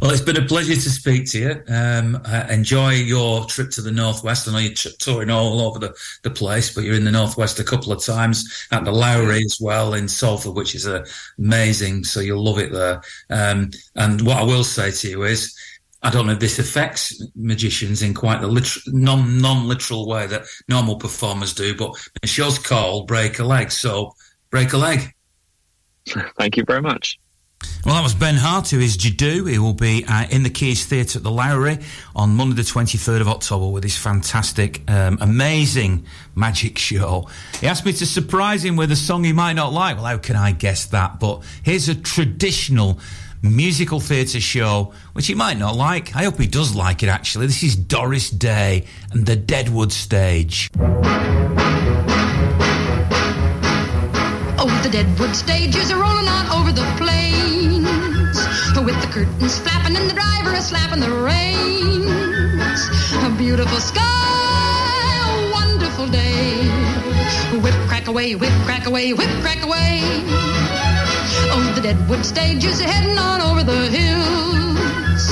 [0.00, 1.62] well, it's been a pleasure to speak to you.
[1.68, 4.48] Um, uh, enjoy your trip to the northwest.
[4.48, 7.64] I know you're touring all over the, the place, but you're in the northwest a
[7.64, 11.04] couple of times at the Lowry as well in Salford, which is uh,
[11.38, 12.04] amazing.
[12.04, 13.02] So you'll love it there.
[13.30, 15.56] Um, and what I will say to you is
[16.04, 20.26] I don't know if this affects magicians in quite the literal, non non literal way
[20.26, 24.12] that normal performers do, but the show's called Break a Leg, so
[24.50, 25.14] break a leg.
[26.38, 27.18] Thank you very much.
[27.86, 29.50] Well, that was Ben Hart, who is Jiddu.
[29.50, 31.78] He will be uh, in the Quays Theatre at the Lowry
[32.14, 37.28] on Monday, the 23rd of October, with his fantastic, um, amazing magic show.
[37.60, 39.96] He asked me to surprise him with a song he might not like.
[39.96, 41.18] Well, how can I guess that?
[41.18, 43.00] But here's a traditional
[43.44, 46.16] musical theatre show, which he might not like.
[46.16, 47.46] I hope he does like it, actually.
[47.46, 50.70] This is Doris Day and the Deadwood Stage.
[54.56, 58.38] Oh, the deadwood stages are rolling on over the plains.
[58.84, 62.88] With the curtains flapping and the driver a slapping the reins.
[63.24, 66.68] A beautiful sky, a wonderful day.
[67.60, 70.02] Whip crack away, whip crack away, whip crack away.
[71.56, 75.22] Oh, the deadwood stages are heading on over the hills.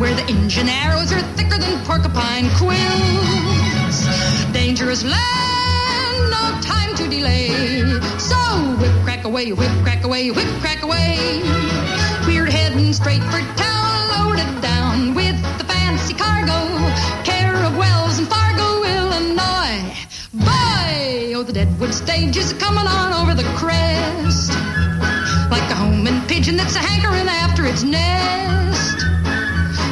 [0.00, 3.96] Where the engine arrows are thicker than porcupine quills.
[4.52, 7.84] Dangerous land, no time to delay.
[8.18, 8.36] So
[8.80, 11.42] whip crack away, whip crack away, whip crack away.
[12.26, 16.58] We're heading straight for town, loaded down with the fancy cargo.
[17.22, 19.94] Care of Wells and Fargo, Illinois.
[20.34, 24.67] Boy, oh, the Deadwood stage is coming on over the crest.
[25.50, 29.00] Like a homing pigeon that's a hankering after its nest.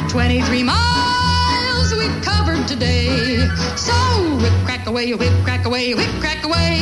[0.09, 3.47] 23 miles we've covered today.
[3.75, 3.93] So
[4.41, 6.79] whip crack away, whip crack away, whip crack away.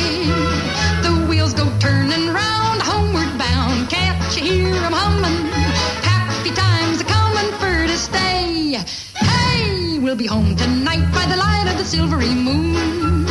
[1.02, 3.88] The wheels go turning round, homeward bound.
[3.88, 5.46] Can't you hear 'em humming?
[6.12, 8.78] Happy times are coming for to stay.
[9.16, 13.26] Hey, we'll be home tonight by the light of the silvery moon.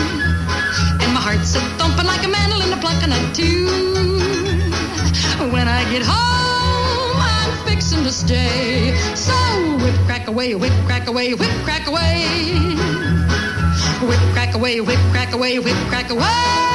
[1.02, 4.45] And my heart's a thumping like a mandolin a plucking a tune.
[5.38, 8.95] When I get home, I'm fixing to stay.
[9.15, 9.33] So
[9.77, 12.25] whip crack away, whip crack away, whip crack away.
[14.01, 16.74] Whip crack away, whip crack away, whip crack away.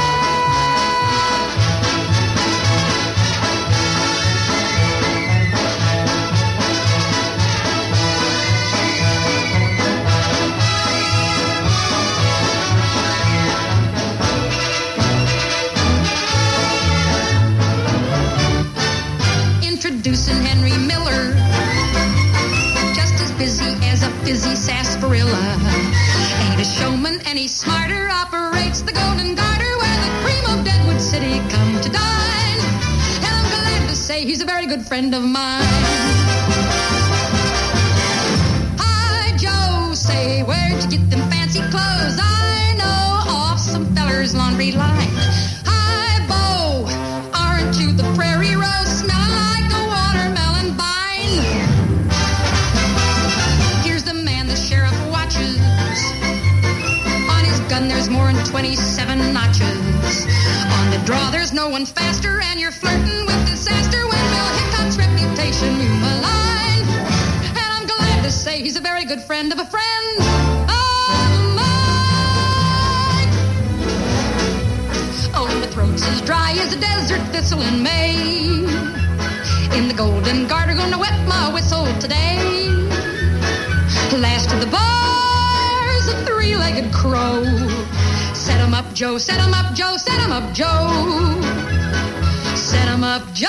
[25.01, 25.31] Fizzy.
[26.51, 28.09] Ain't a showman any smarter.
[28.11, 32.61] Operates the Golden Garter where the cream of Deadwood City come to dine.
[33.25, 35.63] And I'm glad to say he's a very good friend of mine.
[38.79, 39.95] Hi, Joe.
[39.95, 42.19] Say, where'd you get them fancy clothes?
[42.21, 45.09] I know off some feller's laundry line.
[58.51, 60.27] 27 notches.
[60.75, 64.99] On the draw, there's no one faster, and you're flirting with disaster when Bill Hickok's
[64.99, 66.83] reputation you malign.
[67.47, 73.31] And I'm glad to say he's a very good friend of a friend of mine.
[75.33, 78.17] Oh, my throat's as dry as a desert thistle in May.
[79.79, 82.39] In the Golden Garter, gonna wet my whistle today.
[84.19, 87.45] Last of the bars, a three-legged crow.
[88.61, 91.41] Set 'em up, Joe, set 'em up, Joe, set 'em up, Joe.
[92.55, 93.49] Set 'em up, Joe.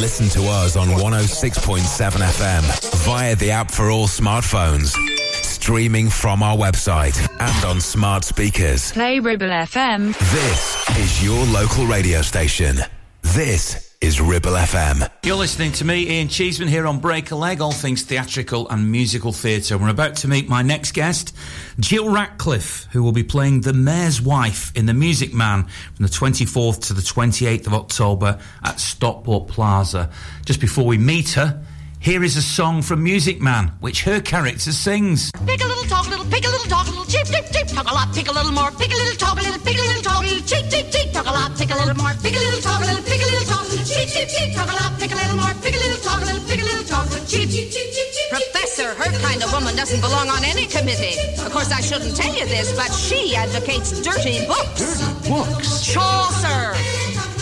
[0.00, 2.64] Listen to us on 106.7 FM
[3.04, 4.96] via the app for all smartphones.
[5.42, 8.90] Streaming from our website and on smart speakers.
[8.90, 10.12] Play Ribble FM.
[10.32, 12.80] This is your local radio station.
[13.22, 15.08] This is Ribble FM.
[15.22, 18.90] You're listening to me, Ian Cheeseman, here on Break a Leg, all things theatrical and
[18.90, 19.78] musical theatre.
[19.78, 21.34] We're about to meet my next guest,
[21.78, 26.10] Jill Ratcliffe, who will be playing the Mayor's Wife in The Music Man from the
[26.10, 30.10] 24th to the 28th of October at Stockport Plaza.
[30.44, 31.62] Just before we meet her,
[32.00, 35.30] here is a song from Music Man, which her character sings.
[35.46, 37.68] Pick a little, talk a little, pick a little, talk a little, cheep, cheep, cheep,
[37.68, 39.82] talk a lot, pick a little more, pick a little, talk a little, pick a
[39.82, 42.34] little, talk a little, cheep, cheep, cheep, talk a lot, pick a little more, pick
[42.34, 43.71] a little, talk a little, pick a little, talk a little,
[44.06, 46.24] cheep, cheep, cheep, talk a lot, pick a little more, pick a little, talk a
[46.26, 48.28] little, pick a little, talk a little, cheep, cheep, cheep, cheep, cheep.
[48.30, 51.18] Professor, her kind of woman doesn't belong on any committee.
[51.38, 54.98] Of course, I shouldn't tell you this, but she advocates dirty books.
[54.98, 55.84] Dirty books?
[55.86, 56.74] Chaucer,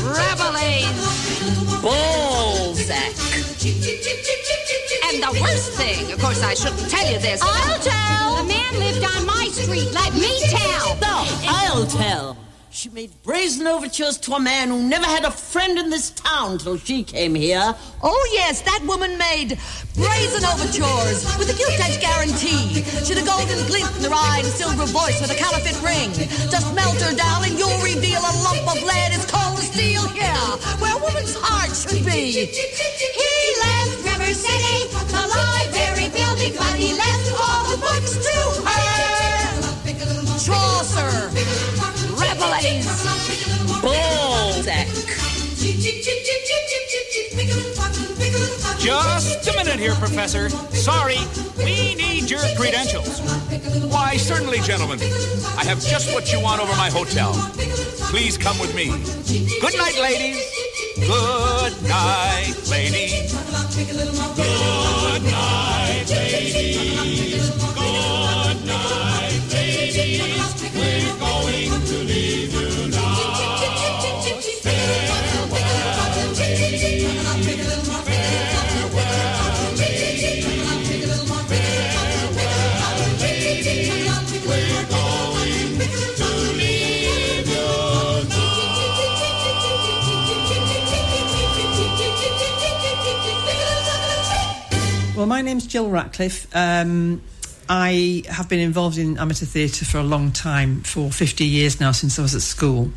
[0.05, 0.85] Rabelais,
[1.81, 3.15] Balzac.
[5.09, 7.41] And the worst thing, of course, I shouldn't tell you this.
[7.43, 8.37] I'll tell.
[8.37, 9.91] The man lived on my street.
[9.93, 10.97] Let me tell.
[11.01, 12.37] No, I'll tell.
[12.73, 16.59] She made brazen overtures to a man who never had a friend in this town
[16.59, 17.75] till she came here.
[18.01, 19.59] Oh, yes, that woman made
[19.99, 22.87] brazen overtures with a gilt-edge guarantee.
[23.03, 26.14] She'd a golden glint in her eye and a silver voice with a counterfeit ring.
[26.47, 30.07] Just melt her, down and you'll reveal a lump of lead as cold as steel
[30.14, 30.47] here,
[30.79, 32.55] where a woman's heart should be.
[32.55, 33.33] He
[33.66, 36.95] left River City, the library building, but he
[48.81, 50.49] Just a minute here, Professor.
[50.49, 51.18] Sorry,
[51.59, 53.20] we need your credentials.
[53.93, 54.99] Why, certainly, gentlemen.
[55.59, 57.35] I have just what you want over my hotel.
[58.09, 58.87] Please come with me.
[59.61, 60.41] Good night, ladies.
[60.97, 63.33] Good night, ladies.
[64.37, 67.60] Good night, ladies.
[95.21, 96.47] Well, my name's Jill Ratcliffe.
[96.57, 97.21] Um,
[97.68, 101.93] I have been involved in amateur theatre for a long time, for 50 years now,
[101.93, 102.91] since I was at school.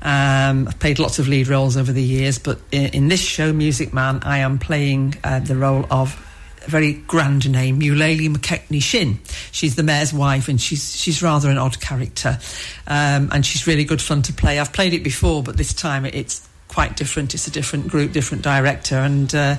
[0.00, 3.52] Um, I've played lots of lead roles over the years, but in, in this show,
[3.52, 6.16] Music Man, I am playing uh, the role of
[6.64, 9.18] a very grand name, Eulalie Mackecknie Shinn.
[9.50, 12.38] She's the mayor's wife, and she's she's rather an odd character,
[12.86, 14.60] um, and she's really good fun to play.
[14.60, 17.34] I've played it before, but this time it's quite different.
[17.34, 19.34] It's a different group, different director, and.
[19.34, 19.56] Uh,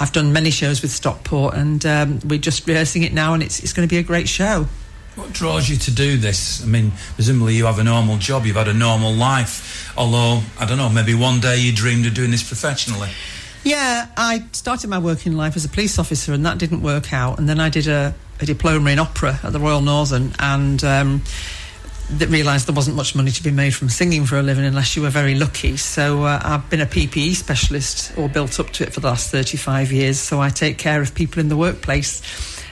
[0.00, 3.60] I've done many shows with Stockport, and um, we're just rehearsing it now, and it's
[3.60, 4.66] it's going to be a great show.
[5.14, 6.62] What draws you to do this?
[6.62, 9.92] I mean, presumably you have a normal job, you've had a normal life.
[9.96, 13.10] Although, I don't know, maybe one day you dreamed of doing this professionally.
[13.62, 17.38] Yeah, I started my working life as a police officer, and that didn't work out.
[17.38, 21.22] And then I did a, a diploma in opera at the Royal Northern, and um,
[22.18, 24.96] that realised there wasn't much money to be made from singing for a living unless
[24.96, 25.76] you were very lucky.
[25.76, 29.30] So uh, I've been a PPE specialist or built up to it for the last
[29.30, 30.18] 35 years.
[30.18, 32.22] So I take care of people in the workplace.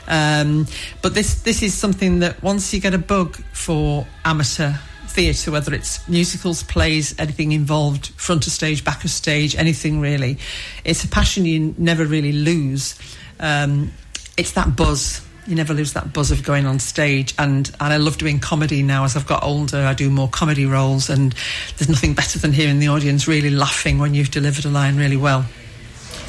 [0.07, 0.67] Um,
[1.03, 4.73] but this this is something that once you get a bug for amateur
[5.07, 10.39] theatre, whether it's musicals, plays, anything involved, front of stage, back of stage, anything really,
[10.85, 12.99] it's a passion you never really lose.
[13.39, 13.93] Um,
[14.37, 17.35] it's that buzz you never lose that buzz of going on stage.
[17.39, 19.05] And and I love doing comedy now.
[19.05, 21.35] As I've got older I do more comedy roles and
[21.77, 25.17] there's nothing better than hearing the audience really laughing when you've delivered a line really
[25.17, 25.45] well.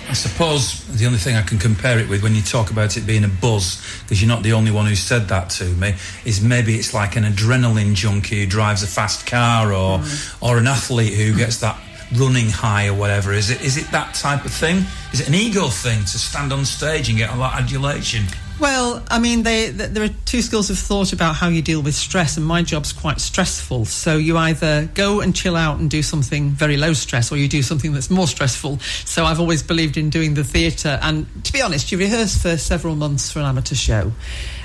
[0.10, 3.06] I suppose the only thing I can compare it with when you talk about it
[3.06, 5.96] being a buzz, because you're not the only one who said that to me,
[6.26, 10.36] is maybe it's like an adrenaline junkie who drives a fast car or Mm.
[10.42, 11.80] or an athlete who gets that
[12.16, 13.34] running high or whatever.
[13.34, 14.86] Is it is it that type of thing?
[15.14, 18.26] Is it an ego thing to stand on stage and get a lot of adulation?
[18.60, 21.82] Well, I mean, they, th there are two schools of thought about how you deal
[21.82, 23.86] with stress, and my job's quite stressful.
[23.86, 27.48] So you either go and chill out and do something very low stress, or you
[27.48, 28.78] do something that's more stressful.
[29.04, 32.56] So I've always believed in doing the theatre, and to be honest, you rehearse for
[32.56, 34.12] several months for an amateur show.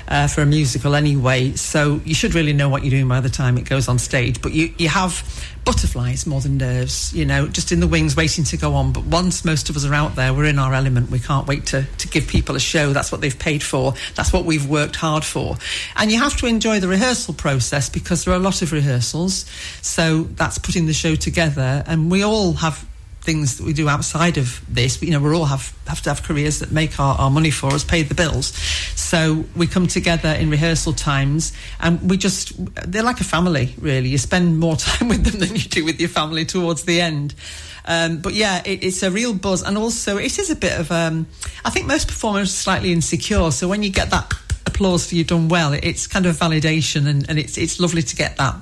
[0.07, 3.29] Uh, for a musical anyway, so you should really know what you're doing by the
[3.29, 4.41] time it goes on stage.
[4.41, 5.21] But you, you have
[5.67, 8.93] butterflies more than nerves, you know, just in the wings waiting to go on.
[8.93, 11.11] But once most of us are out there, we're in our element.
[11.11, 12.93] We can't wait to, to give people a show.
[12.93, 13.95] That's what they've paid for.
[14.15, 15.57] That's what we've worked hard for.
[15.97, 19.45] And you have to enjoy the rehearsal process because there are a lot of rehearsals.
[19.81, 21.83] So that's putting the show together.
[21.85, 22.87] And we all have
[23.27, 25.01] things that we do outside of this.
[25.01, 27.67] You know, we all have, have to have careers that make our, our money for
[27.73, 28.55] us, pay the bills.
[28.95, 31.51] So we come together in rehearsal times
[31.81, 32.53] and we just,
[32.89, 34.07] they're like a family, really.
[34.07, 37.35] You spend more time with them than you do with your family towards the end.
[37.83, 39.61] Um, but yeah, it, it's a real buzz.
[39.61, 41.27] And also, it is a bit of, um,
[41.65, 43.51] I think most performers are slightly insecure.
[43.51, 44.33] So when you get that
[44.65, 48.03] applause for you've done well, it, it's kind of validation and, and it's, it's lovely
[48.03, 48.55] to get that.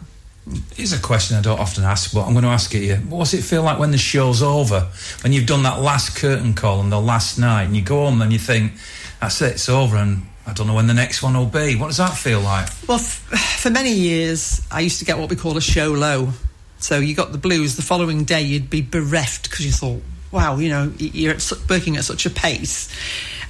[0.75, 2.99] Here's a question I don't often ask, but I'm going to ask it.
[3.05, 4.81] What does it feel like when the show's over?
[5.21, 8.21] When you've done that last curtain call and the last night, and you go home
[8.21, 8.73] and you think,
[9.19, 11.75] that's it, it's over, and I don't know when the next one will be.
[11.75, 12.69] What does that feel like?
[12.87, 16.29] Well, f- for many years, I used to get what we call a show low.
[16.77, 17.75] So you got the blues.
[17.75, 21.37] The following day, you'd be bereft because you thought, wow, you know, you're
[21.69, 22.89] working at such a pace.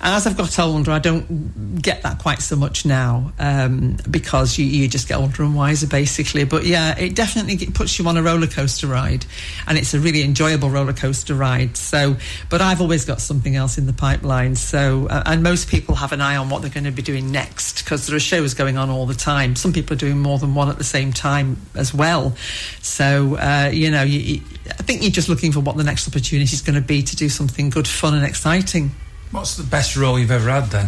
[0.02, 4.66] As I've got older, I don't get that quite so much now um, because you,
[4.66, 6.44] you just get older and wiser, basically.
[6.44, 9.26] But yeah, it definitely puts you on a roller coaster ride,
[9.68, 11.78] and it's a really enjoyable roller coaster ride.
[11.78, 12.18] So,
[12.50, 14.56] but I've always got something else in the pipeline.
[14.56, 17.32] So, uh, and most people have an eye on what they're going to be doing
[17.32, 19.56] next because there are shows going on all the time.
[19.56, 22.36] Some people are doing more than one at the same time as well.
[22.82, 26.08] So, uh, you know, you, you, I think you're just looking for what the next
[26.08, 28.92] opportunity is going to be to do something good, fun, and exciting.
[29.36, 30.88] What's the best role you've ever had then?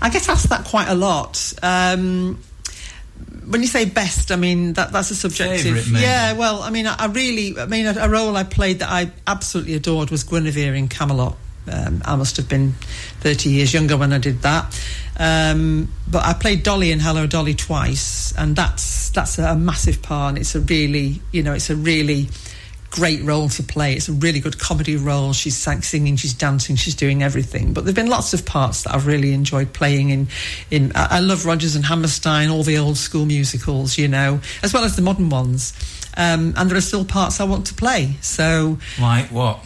[0.00, 1.54] I get asked that quite a lot.
[1.62, 2.42] Um,
[3.46, 5.88] when you say best, I mean that that's a subjective.
[5.88, 8.90] Yeah, well, I mean, I, I really, I mean, a, a role I played that
[8.90, 11.36] I absolutely adored was Guinevere in Camelot.
[11.70, 12.72] Um, I must have been
[13.20, 14.76] 30 years younger when I did that.
[15.16, 20.30] Um, but I played Dolly in Hello Dolly twice, and that's that's a, massive part.
[20.30, 22.28] And it's a really, you know, it's a really
[22.92, 23.94] great role to play.
[23.94, 25.32] It's a really good comedy role.
[25.32, 27.72] She's singing, she's dancing, she's doing everything.
[27.72, 30.28] But there've been lots of parts that I've really enjoyed playing in.
[30.70, 34.72] In I I love Rodgers and Hammerstein, all the old school musicals, you know, as
[34.74, 35.72] well as the modern ones.
[36.16, 38.16] Um, and there are still parts I want to play.
[38.20, 39.64] So Like what?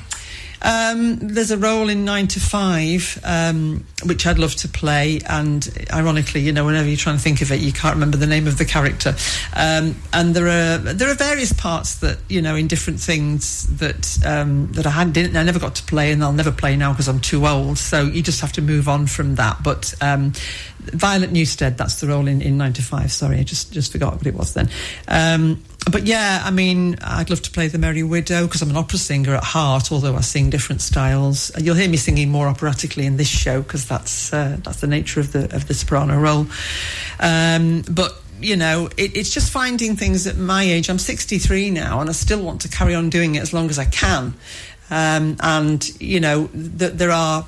[0.62, 5.20] Um, there's a role in Nine to Five, um, which I'd love to play.
[5.28, 8.26] And ironically, you know, whenever you're trying to think of it, you can't remember the
[8.26, 9.14] name of the character.
[9.54, 14.18] Um, and there are there are various parts that you know in different things that
[14.24, 16.92] um, that I had didn't I never got to play, and I'll never play now
[16.92, 17.78] because I'm too old.
[17.78, 19.62] So you just have to move on from that.
[19.62, 20.32] But um,
[20.93, 23.12] Violet Newstead, that's the role in, in Nine to Five.
[23.12, 24.68] Sorry, I just just forgot what it was then.
[25.09, 28.76] Um, but yeah, I mean, I'd love to play the Merry Widow because I'm an
[28.76, 31.53] opera singer at heart, although I sing different styles.
[31.59, 35.20] You'll hear me singing more operatically in this show because that's uh, that's the nature
[35.20, 36.47] of the of the soprano role.
[37.20, 40.91] Um, but you know, it, it's just finding things at my age.
[40.91, 43.78] I'm 63 now, and I still want to carry on doing it as long as
[43.78, 44.34] I can.
[44.91, 47.47] Um, and you know, th- there are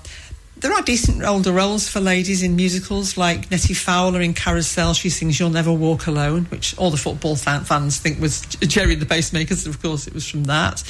[0.60, 4.94] there are decent older roles for ladies in musicals, like Nettie Fowler in Carousel.
[4.94, 8.94] She sings "You'll Never Walk Alone," which all the football fan- fans think was Gerry
[8.94, 9.66] the Pacemakers.
[9.66, 10.82] Of course, it was from that.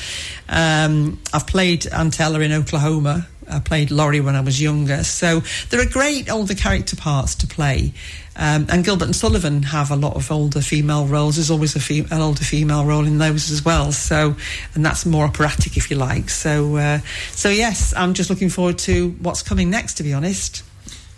[0.48, 3.26] Um, I've played Aunt Eller in Oklahoma.
[3.50, 5.04] I played Laurey when I was younger.
[5.04, 7.92] So there are great older character parts to play.
[8.36, 11.36] Um, and Gilbert and Sullivan have a lot of older female roles.
[11.36, 13.90] There's always a fe- an older female role in those as well.
[13.90, 14.36] So,
[14.74, 16.30] and that's more operatic, if you like.
[16.30, 17.00] So, uh,
[17.32, 19.94] so yes, I'm just looking forward to what's coming next.
[19.94, 20.62] To be honest.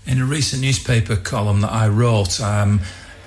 [0.07, 2.81] In a recent newspaper column that I wrote, um,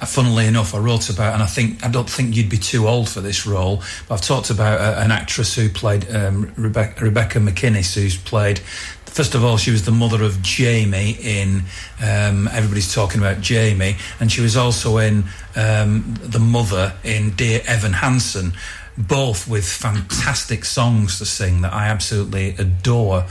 [0.06, 3.10] funnily enough, I wrote about, and I think I don't think you'd be too old
[3.10, 7.40] for this role, but I've talked about uh, an actress who played um, Rebecca, Rebecca
[7.40, 8.60] McKinnis, who's played.
[9.06, 11.64] First of all, she was the mother of Jamie in
[12.02, 15.26] um, Everybody's Talking About Jamie, and she was also in
[15.56, 18.54] um, the mother in Dear Evan Hansen,
[18.98, 23.28] both with fantastic songs to sing that I absolutely adore.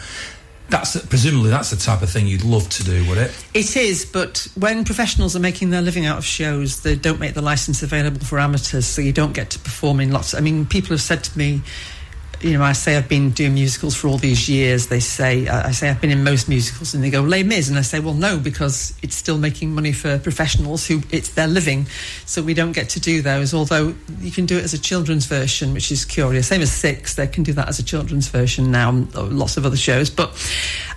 [0.68, 3.30] That's presumably that's the type of thing you'd love to do, would it?
[3.52, 7.34] It is, but when professionals are making their living out of shows, they don't make
[7.34, 10.34] the license available for amateurs, so you don't get to perform in lots.
[10.34, 11.60] I mean, people have said to me,
[12.42, 14.88] you know, I say I've been doing musicals for all these years.
[14.88, 17.78] They say I say I've been in most musicals, and they go Les Mis, and
[17.78, 21.86] I say, well, no, because it's still making money for professionals who it's their living,
[22.26, 23.54] so we don't get to do those.
[23.54, 26.48] Although you can do it as a children's version, which is curious.
[26.48, 28.90] Same as Six, they can do that as a children's version now.
[29.14, 30.30] Lots of other shows, but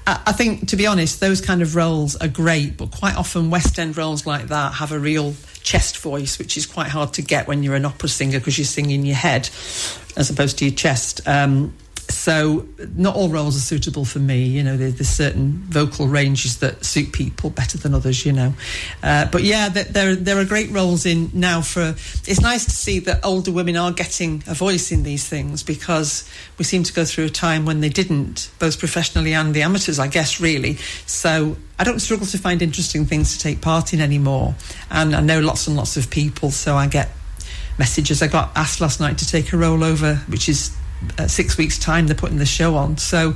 [0.07, 3.79] I think, to be honest, those kind of roles are great, but quite often West
[3.79, 5.33] End roles like that have a real
[5.66, 8.66] chest voice, which is quite hard to get when you're an opera singer because you're
[8.66, 9.49] singing your head
[10.16, 11.28] as opposed to your chest.
[11.28, 11.74] Um,
[12.16, 14.45] so not all roles are suitable for me.
[14.45, 18.26] You know, there, there's certain vocal ranges that suit people better than others.
[18.26, 18.53] You know,
[19.03, 21.61] uh, but yeah, there, there are great roles in now.
[21.61, 21.89] For
[22.26, 26.30] it's nice to see that older women are getting a voice in these things because
[26.57, 29.99] we seem to go through a time when they didn't, both professionally and the amateurs,
[29.99, 30.78] I guess, really.
[31.05, 34.55] So I don't struggle to find interesting things to take part in anymore,
[34.89, 37.09] and I know lots and lots of people, so I get
[37.78, 38.22] messages.
[38.22, 40.76] I got asked last night to take a rollover, which is
[41.17, 42.07] uh, six weeks' time.
[42.07, 42.97] They're putting the show on.
[42.97, 43.35] So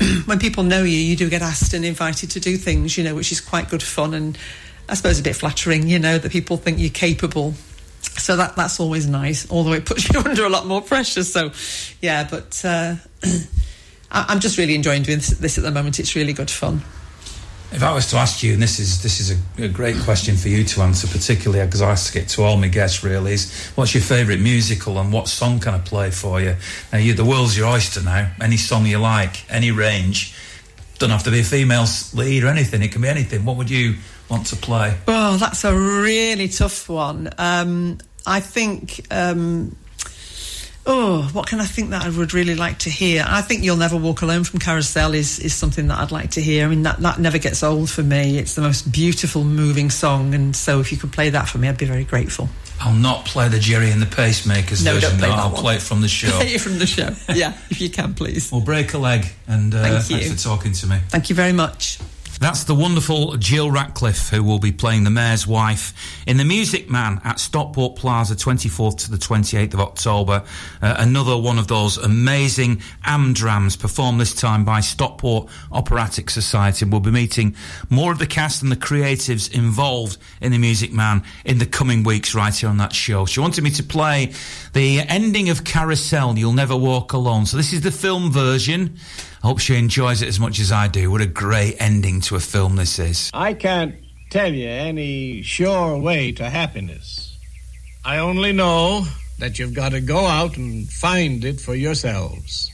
[0.24, 3.14] when people know you, you do get asked and invited to do things, you know,
[3.14, 4.38] which is quite good fun and
[4.88, 7.54] I suppose a bit flattering, you know, that people think you're capable.
[8.00, 11.24] So that that's always nice, although it puts you under a lot more pressure.
[11.24, 11.52] So,
[12.00, 12.96] yeah, but uh,
[14.10, 15.98] I, I'm just really enjoying doing this, this at the moment.
[16.00, 16.82] It's really good fun.
[17.70, 20.36] If I was to ask you, and this is this is a, a great question
[20.36, 23.70] for you to answer, particularly because I ask it to all my guests, really, is
[23.74, 26.56] what's your favourite musical and what song can I play for you?
[26.92, 28.32] Now, you, the world's your oyster now.
[28.40, 30.34] Any song you like, any range.
[30.98, 32.82] Don't have to be a female lead or anything.
[32.82, 33.44] It can be anything.
[33.44, 33.96] What would you
[34.30, 34.96] want to play?
[35.06, 37.28] Oh, that's a really tough one.
[37.36, 39.06] Um, I think.
[39.10, 39.76] Um,
[40.88, 43.24] oh, what can I think that I would really like to hear?
[43.26, 46.40] I think "You'll Never Walk Alone" from Carousel is is something that I'd like to
[46.40, 46.66] hear.
[46.66, 48.38] I mean, that that never gets old for me.
[48.38, 51.68] It's the most beautiful, moving song, and so if you could play that for me,
[51.68, 52.48] I'd be very grateful.
[52.80, 55.18] I'll not play the Gerry and the Pacemakers No, version.
[55.18, 55.34] play though.
[55.34, 55.60] I'll one.
[55.62, 56.30] play it from the show.
[56.38, 57.10] Play it from the show.
[57.34, 58.50] Yeah, if you can, please.
[58.52, 60.16] We'll break a leg, and uh, Thank you.
[60.28, 60.98] thanks for talking to me.
[61.08, 61.98] Thank you very much.
[62.40, 66.88] That's the wonderful Jill Ratcliffe, who will be playing the Mayor's Wife in The Music
[66.88, 70.44] Man at Stockport Plaza, 24th to the 28th of October.
[70.80, 76.84] Uh, another one of those amazing Amdrams performed this time by Stockport Operatic Society.
[76.84, 77.56] We'll be meeting
[77.90, 82.04] more of the cast and the creatives involved in The Music Man in the coming
[82.04, 83.26] weeks right here on that show.
[83.26, 84.32] She wanted me to play
[84.74, 87.46] the ending of Carousel, You'll Never Walk Alone.
[87.46, 88.96] So this is the film version.
[89.42, 91.10] I hope she enjoys it as much as I do.
[91.10, 93.30] What a great ending to a film this is.
[93.32, 93.94] I can't
[94.30, 97.38] tell you any sure way to happiness.
[98.04, 99.04] I only know
[99.38, 102.72] that you've got to go out and find it for yourselves.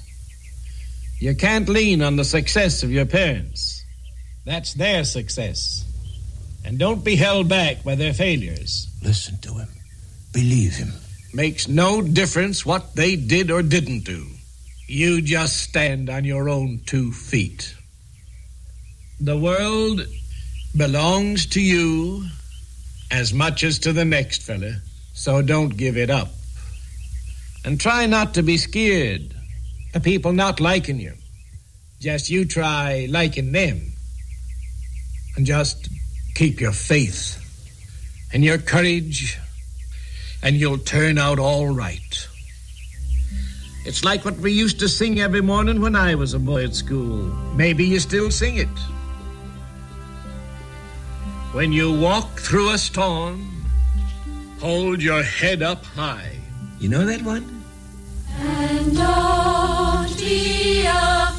[1.19, 3.85] You can't lean on the success of your parents.
[4.45, 5.85] That's their success.
[6.65, 8.89] And don't be held back by their failures.
[9.03, 9.69] Listen to him.
[10.33, 10.93] Believe him.
[11.35, 14.27] Makes no difference what they did or didn't do.
[14.87, 17.75] You just stand on your own two feet.
[19.21, 20.03] The world
[20.77, 22.27] belongs to you
[23.11, 24.77] as much as to the next fella,
[25.15, 26.29] so don't give it up.
[27.65, 29.35] And try not to be scared
[29.95, 31.15] of people not liking you.
[32.01, 33.93] Just you try liking them.
[35.37, 35.89] And just
[36.35, 37.41] keep your faith
[38.35, 39.39] and your courage,
[40.43, 42.29] and you'll turn out all right.
[43.85, 46.75] It's like what we used to sing every morning when I was a boy at
[46.75, 47.25] school.
[47.55, 48.79] Maybe you still sing it.
[51.53, 53.63] When you walk through a storm,
[54.59, 56.33] hold your head up high.
[56.81, 57.63] You know that one?
[58.39, 61.34] And don't be afraid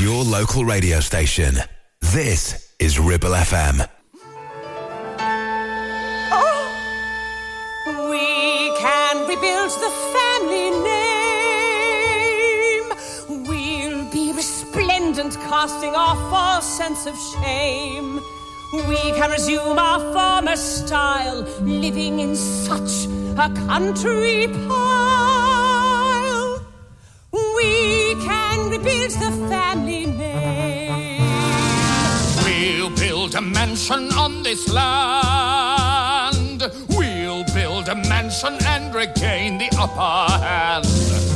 [0.00, 1.56] your local radio station.
[2.00, 3.86] This is Ribble FM.
[6.32, 6.66] Oh,
[8.10, 10.70] we can rebuild the family
[12.08, 12.86] name.
[13.46, 18.20] We'll be resplendent, casting off all sense of shame.
[18.88, 24.46] We can resume our former style, living in such a country.
[27.60, 31.20] We can rebuild the family name.
[32.44, 36.62] We'll build a mansion on this land.
[36.88, 40.86] We'll build a mansion and regain the upper hand.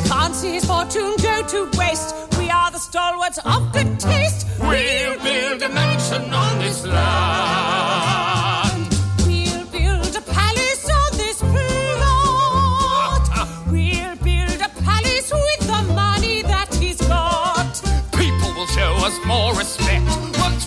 [0.09, 2.15] Can't see his fortune go to waste.
[2.39, 4.47] We are the stalwarts of good taste.
[4.61, 7.84] We'll build a mansion on this land.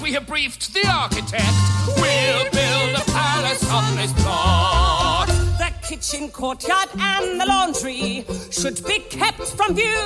[0.08, 1.52] We have briefed the architect.
[1.98, 5.28] We'll build a palace on this plot.
[5.60, 10.00] The kitchen courtyard and the laundry should be kept from view.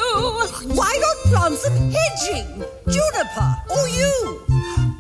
[0.74, 2.64] Why not plant some hedging?
[2.89, 4.41] Juniper or yew?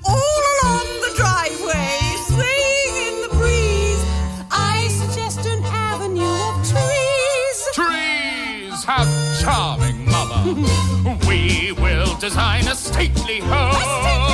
[0.07, 1.97] All along the driveway,
[2.27, 4.03] swaying in the breeze.
[4.51, 7.57] I suggest an avenue of trees.
[7.73, 9.05] Trees, how
[9.41, 10.61] charming, Mother.
[11.27, 14.30] we will design a stately home.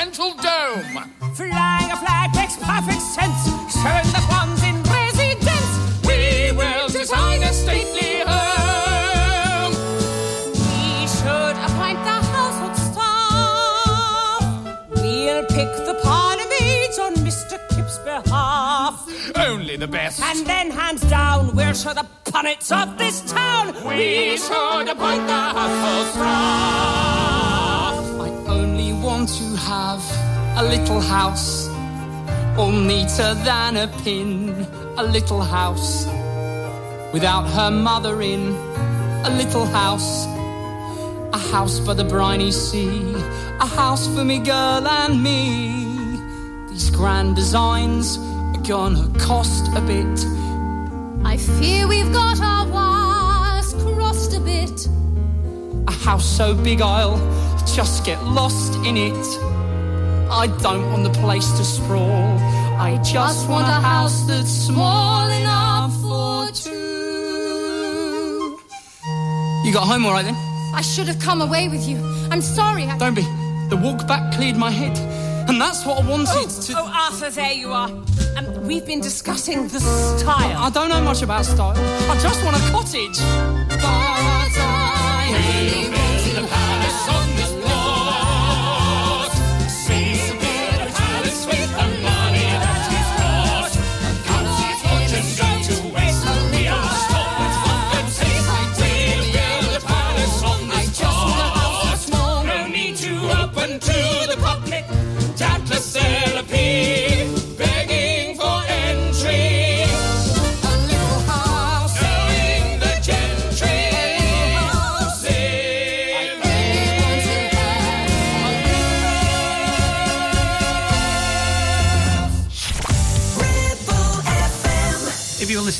[0.00, 0.96] Central dome.
[1.34, 3.40] Flying a flag makes perfect sense,
[3.82, 5.72] showing the ones in residence.
[6.08, 9.74] We will design a stately home.
[10.64, 14.42] We should appoint the household staff.
[15.02, 17.56] We'll pick the parlour maids on Mr.
[17.68, 18.94] Kip's behalf.
[19.36, 20.22] Only the best.
[20.22, 23.74] And then, hands down, we'll show the punnets of this town.
[23.86, 27.49] We should appoint the household staff.
[29.20, 30.02] Want to have
[30.56, 31.68] a little house,
[32.56, 34.66] all neater than a pin.
[34.96, 36.06] A little house
[37.12, 38.56] without her mother in,
[39.26, 40.24] a little house.
[41.34, 43.12] A house by the briny sea,
[43.60, 46.16] a house for me girl and me.
[46.70, 48.16] These grand designs
[48.56, 50.18] are gonna cost a bit.
[51.26, 54.88] I fear we've got our wires crossed a bit.
[55.88, 57.18] A house so big I'll
[57.74, 59.26] just get lost in it.
[60.30, 62.38] I don't want the place to sprawl.
[62.78, 66.70] I just want a house that's small enough for two.
[69.64, 70.36] You got home all right then?
[70.74, 71.98] I should have come away with you.
[72.30, 72.84] I'm sorry.
[72.84, 72.96] I...
[72.98, 73.22] Don't be.
[73.68, 74.96] The walk back cleared my head.
[75.48, 76.72] And that's what I wanted Oh, to.
[76.78, 77.88] oh, Arthur, there you are.
[78.36, 80.56] Um, we've been discussing the style.
[80.62, 81.74] I don't know much about style.
[82.10, 83.18] I just want a cottage.
[83.68, 84.79] But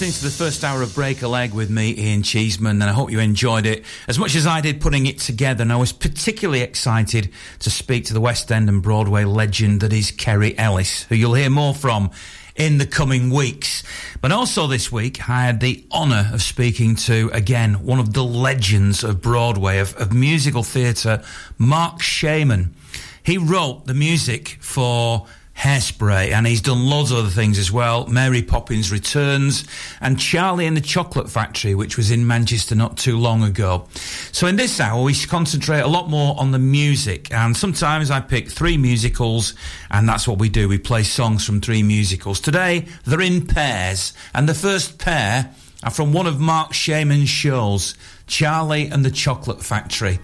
[0.01, 2.93] listening to the first hour of Break a Leg with me, Ian Cheeseman, and I
[2.95, 5.61] hope you enjoyed it as much as I did putting it together.
[5.61, 9.93] And I was particularly excited to speak to the West End and Broadway legend that
[9.93, 12.11] is Kerry Ellis, who you'll hear more from
[12.57, 13.83] in the coming weeks.
[14.23, 18.25] But also this week, I had the honour of speaking to, again, one of the
[18.25, 21.23] legends of Broadway, of, of musical theatre,
[21.59, 22.75] Marc Shaiman.
[23.23, 25.27] He wrote the music for
[25.61, 28.07] Hairspray, and he's done loads of other things as well.
[28.07, 29.67] Mary Poppins Returns,
[30.01, 33.87] and Charlie and the Chocolate Factory, which was in Manchester not too long ago.
[34.33, 38.21] So in this hour, we concentrate a lot more on the music, and sometimes I
[38.21, 39.53] pick three musicals,
[39.91, 40.67] and that's what we do.
[40.67, 42.41] We play songs from three musicals.
[42.41, 47.95] Today, they're in pairs, and the first pair are from one of Marc Shaiman's shows,
[48.27, 50.21] Charlie and the Chocolate Factory.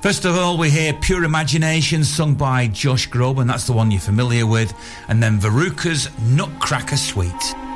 [0.00, 4.00] First of all, we hear Pure Imagination sung by Josh Groban, that's the one you're
[4.00, 4.72] familiar with,
[5.08, 7.67] and then Veruca's Nutcracker Suite.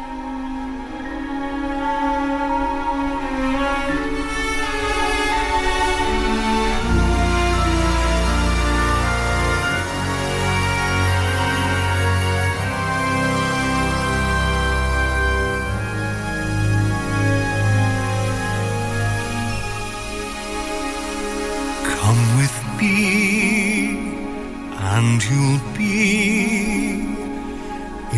[25.30, 27.00] You'll be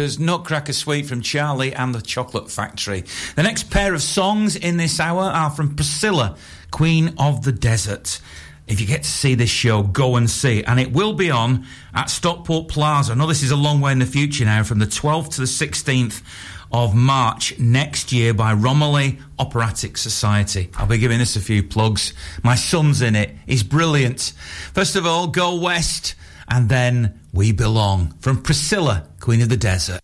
[0.03, 3.05] Nutcrackers, Nutcracker Suite from Charlie and the Chocolate Factory.
[3.37, 6.37] The next pair of songs in this hour are from Priscilla,
[6.73, 8.21] Queen of the Desert.
[8.67, 10.65] If you get to see this show, go and see.
[10.65, 13.13] And it will be on at Stockport Plaza.
[13.13, 15.41] I know this is a long way in the future now, from the 12th to
[15.43, 16.21] the 16th
[16.73, 20.69] of March next year by Romiley Operatic Society.
[20.77, 22.13] I'll be giving this a few plugs.
[22.43, 23.37] My son's in it.
[23.47, 24.33] He's brilliant.
[24.75, 26.17] First of all, go west
[26.49, 30.02] and then we belong from Priscilla Queen of the Desert.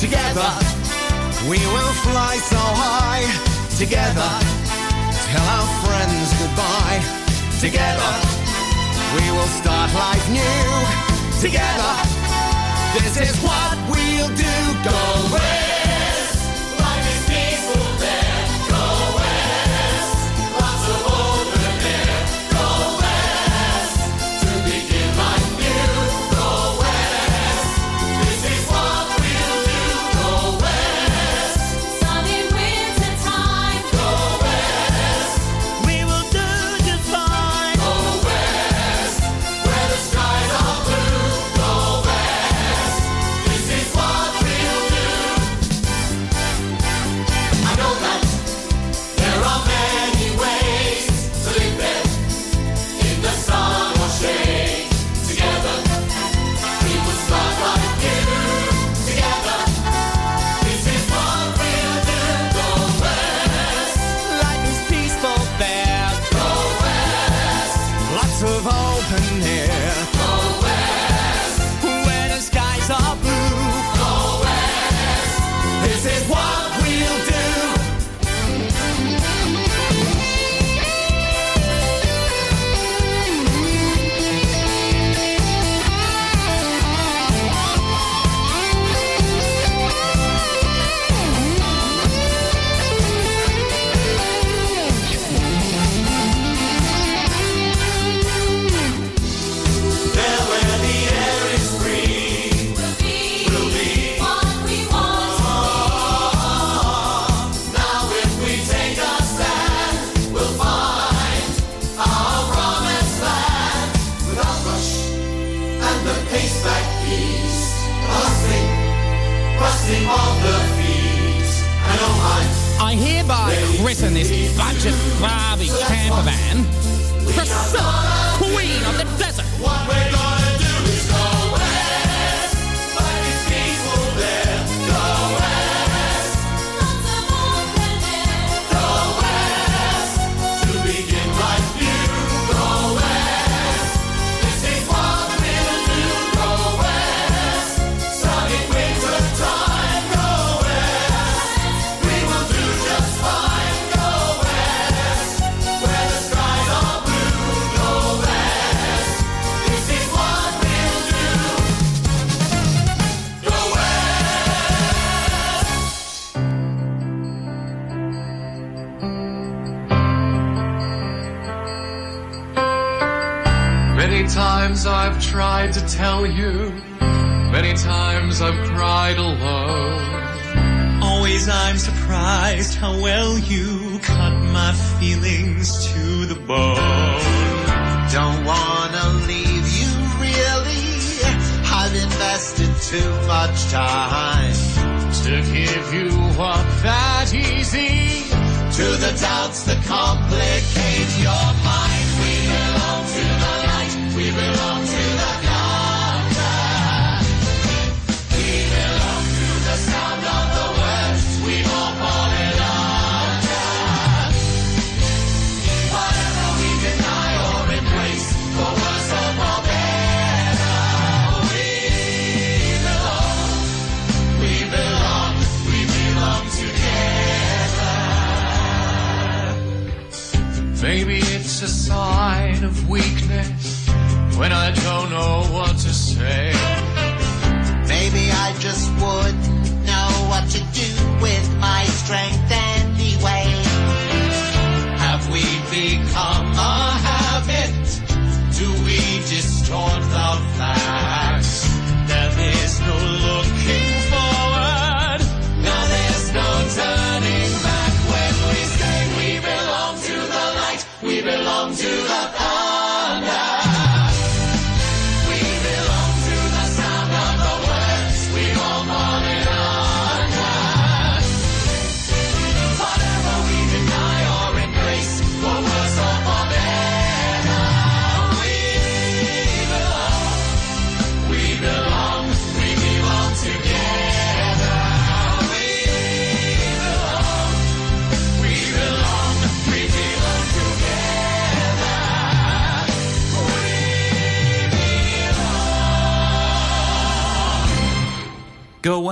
[0.00, 0.50] Together,
[1.44, 3.20] we will fly so high.
[3.76, 4.32] Together,
[5.28, 7.04] tell our friends goodbye.
[7.60, 8.12] Together,
[9.14, 10.72] we will start life new.
[11.38, 11.92] Together,
[12.96, 14.56] this is what we'll do.
[14.88, 15.69] Go away.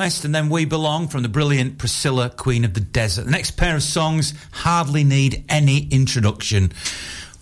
[0.09, 3.27] West and then We Belong from the brilliant Priscilla, Queen of the Desert.
[3.27, 6.71] The next pair of songs hardly need any introduction.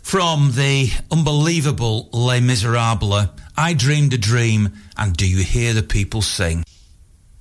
[0.02, 6.22] From the unbelievable Les Miserables, I dreamed a dream, and do you hear the people
[6.22, 6.64] sing?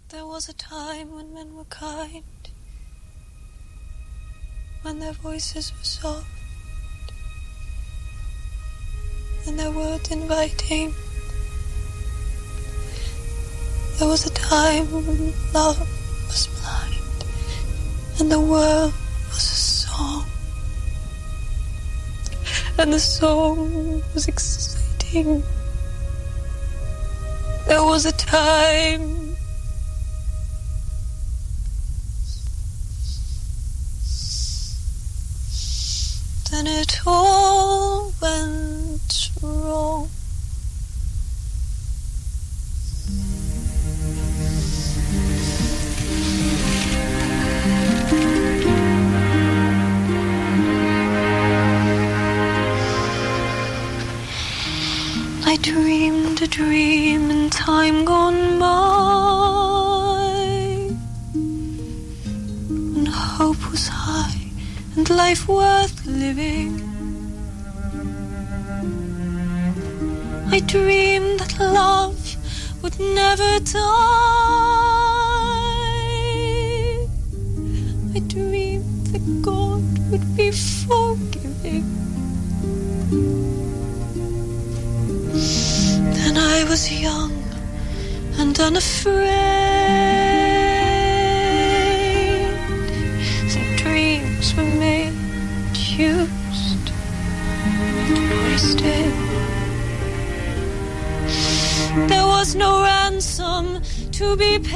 [0.10, 2.24] There was a time when men were kind,
[4.84, 6.28] when their voices were soft,
[9.48, 10.94] and their words inviting.
[13.98, 15.80] There was a time when love
[16.28, 17.24] was blind,
[18.20, 18.94] and the world
[19.30, 20.26] was a song,
[22.78, 25.44] and the song was exciting.
[27.68, 29.26] There was a time
[36.52, 40.10] then it all went wrong.
[55.56, 60.36] I dreamed a dream in time gone by,
[62.94, 64.52] When hope was high
[64.98, 66.82] and life worth living.
[70.52, 72.36] I dreamed that love
[72.82, 73.88] would never die.
[78.14, 81.86] I dreamed that God would be forgiving.
[86.14, 87.34] Then I was young
[88.38, 89.26] and unafraid.
[93.78, 95.14] Dreams were made,
[95.76, 96.92] used,
[98.44, 99.14] wasted.
[102.10, 104.76] There was no ransom to be paid,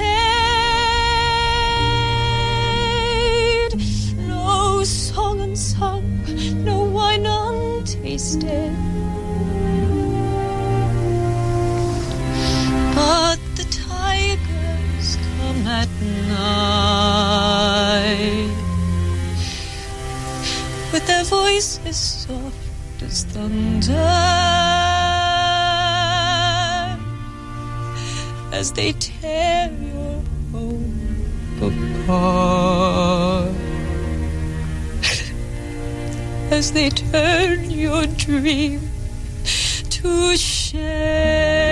[4.28, 6.04] no song unsung,
[6.64, 8.99] no wine untasted.
[13.00, 15.90] But the tigers come at
[16.28, 17.30] night
[20.92, 23.94] with their voices soft as thunder
[28.52, 30.22] as they tear your
[30.52, 33.56] hope apart.
[36.52, 38.82] As they turn your dream
[39.90, 41.69] to shame.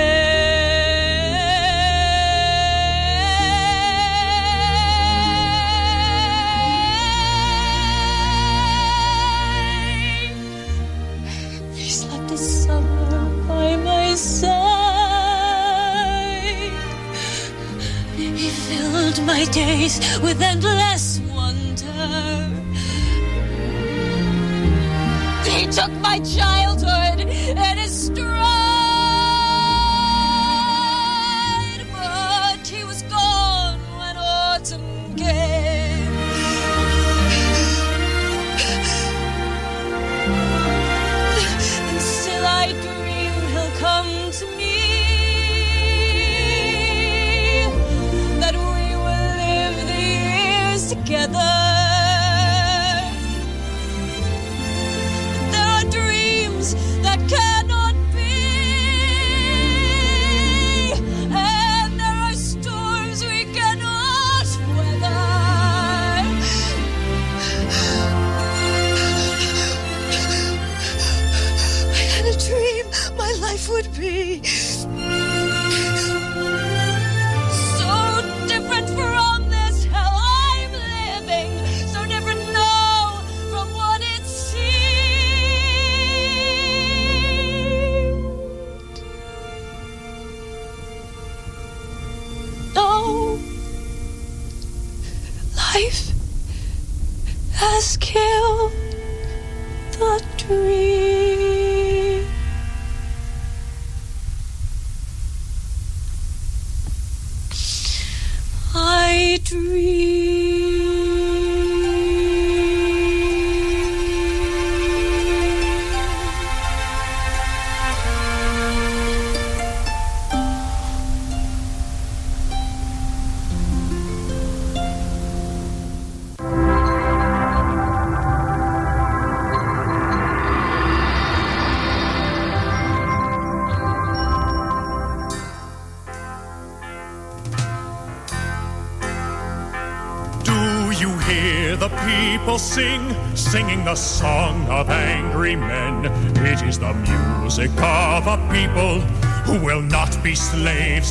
[19.27, 22.47] My days with endless wonder.
[25.43, 26.66] He took my childhood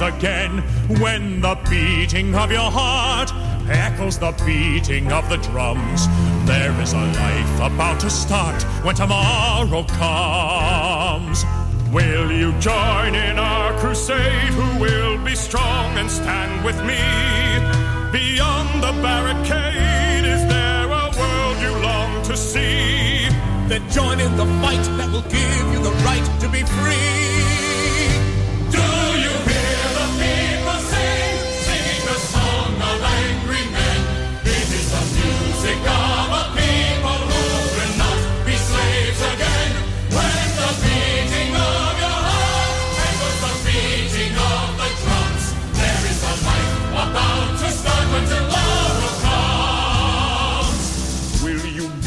[0.01, 0.59] again.
[1.01, 3.33] When the beating of your heart
[3.69, 6.07] echoes the beating of the drums,
[6.47, 11.45] there is a life about to start when tomorrow comes.
[11.93, 14.53] Will you join in our crusade?
[14.53, 17.01] Who will be strong and stand with me?
[18.13, 23.29] Beyond the barricade, is there a world you long to see?
[23.69, 28.26] Then join in the fight that will give you the right to be free.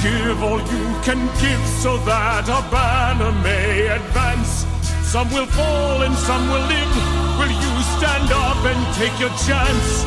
[0.01, 4.65] Give all you can give so that our banner may advance?
[5.03, 6.95] Some will fall and some will live.
[7.39, 10.05] Will you stand up and take your chance?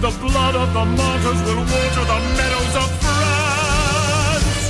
[0.00, 4.60] The blood of the martyrs will water the meadows of France.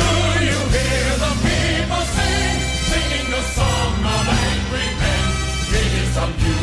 [0.00, 0.08] Do
[0.48, 2.58] you hear the people sing,
[2.90, 5.24] singing the song of angry men?
[5.80, 6.57] It is the music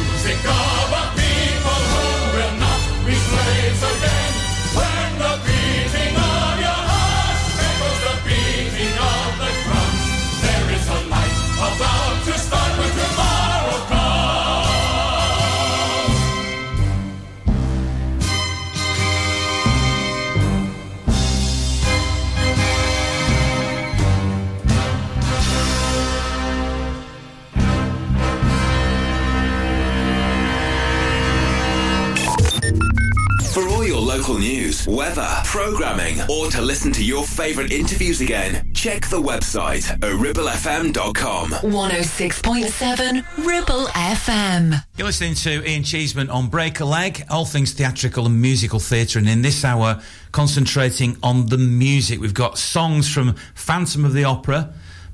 [34.16, 39.92] local news, weather, programming, or to listen to your favourite interviews again, check the website
[39.92, 41.50] at ribblefm.com.
[41.50, 44.82] 106.7 Ribble FM.
[44.96, 49.20] You're listening to Ian Cheeseman on Break a Leg, all things theatrical and musical theatre,
[49.20, 50.02] and in this hour,
[50.32, 52.22] concentrating on the music.
[52.22, 54.74] We've got songs from Phantom of the Opera,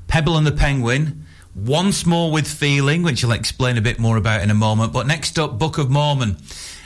[0.09, 1.25] Pebble and the Penguin,
[1.55, 5.07] Once More with Feeling, which I'll explain a bit more about in a moment, but
[5.07, 6.37] next up, Book of Mormon.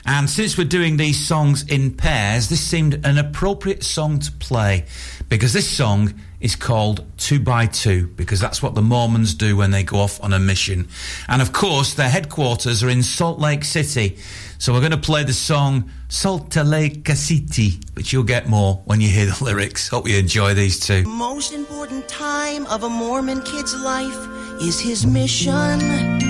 [0.05, 4.85] And since we're doing these songs in pairs, this seemed an appropriate song to play
[5.29, 9.71] because this song is called Two by Two because that's what the Mormons do when
[9.71, 10.87] they go off on a mission.
[11.27, 14.17] And of course, their headquarters are in Salt Lake City.
[14.59, 19.01] So we're going to play the song Salt Lake City, which you'll get more when
[19.01, 19.87] you hear the lyrics.
[19.87, 21.03] Hope you enjoy these two.
[21.03, 26.24] most important time of a Mormon kid's life is his mission.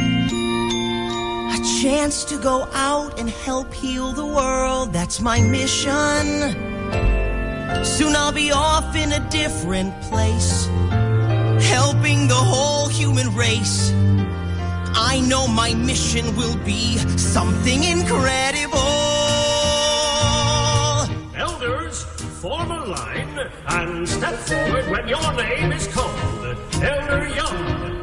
[1.54, 4.92] A chance to go out and help heal the world.
[4.92, 6.26] That's my mission.
[7.84, 10.66] Soon I'll be off in a different place,
[11.62, 13.92] helping the whole human race.
[14.98, 18.80] I know my mission will be something incredible.
[21.36, 22.04] Elders,
[22.42, 26.58] form a line and step forward when your name is called.
[26.82, 27.95] Elder Young.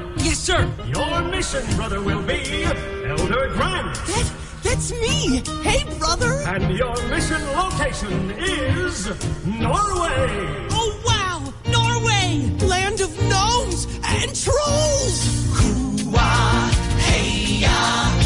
[0.43, 0.75] Yes, sir.
[0.87, 3.95] Your mission, brother, will be Elder Grant.
[3.95, 4.33] That,
[4.65, 5.41] that's me.
[5.63, 6.33] Hey, brother.
[6.47, 9.07] And your mission location is
[9.47, 10.67] Norway.
[10.73, 11.53] Oh, wow!
[11.71, 12.51] Norway!
[12.67, 15.47] Land of gnomes and trolls!
[15.55, 18.22] Hoo-ah, hey-ya,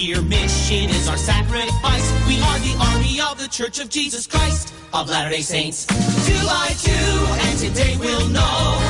[0.00, 2.26] A two-year mission is our sacrifice.
[2.26, 5.84] We are the army of the Church of Jesus Christ of Latter-day Saints.
[5.84, 8.80] Two by two, and today we'll know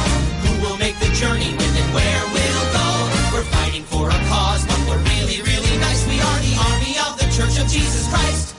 [0.47, 3.11] who will make the journey, when and where we'll go.
[3.35, 6.07] We're fighting for a cause, but we're really, really nice.
[6.07, 8.55] We are the army of the Church of Jesus Christ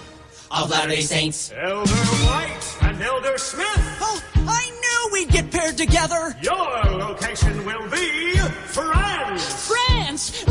[0.52, 1.54] of Latter-day Saints.
[1.56, 3.98] Elder White and Elder Smith.
[4.02, 6.36] Oh, I knew we'd get paired together.
[6.42, 9.68] Your location will be France.
[9.70, 10.51] France, land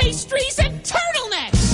[0.00, 1.64] pastries and turtlenecks.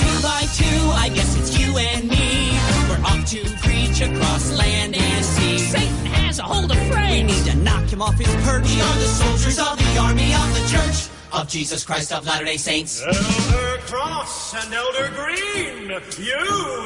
[0.00, 2.56] Two by two, I guess it's you and me.
[2.88, 5.58] We're off to preach across land and sea.
[5.58, 8.64] Satan has a hold of We need to knock him off his perch.
[8.64, 12.56] We are the soldiers of the army of the Church of Jesus Christ of Latter-day
[12.56, 13.02] Saints.
[13.02, 16.44] Elder Cross and Elder Green, you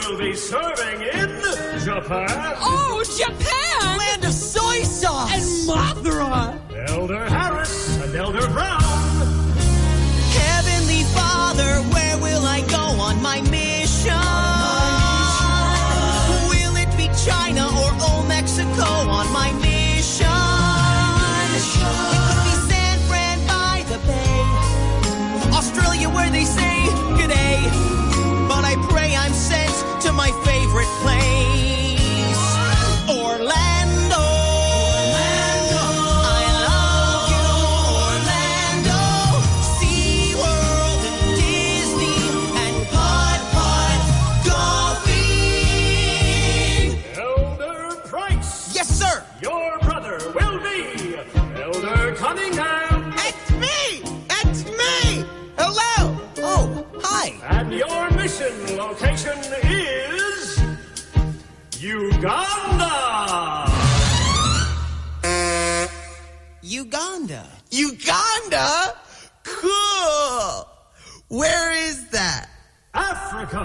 [0.08, 1.30] will be serving in
[1.84, 2.54] Japan.
[2.60, 3.98] Oh, Japan!
[3.98, 6.88] Land of soy sauce And Mothra!
[6.88, 8.77] Elder Harris and Elder Brown.
[67.78, 68.18] Uganda.
[68.48, 68.94] Uganda?
[69.44, 70.68] Cool.
[71.28, 72.48] Where is that?
[72.92, 73.64] Africa.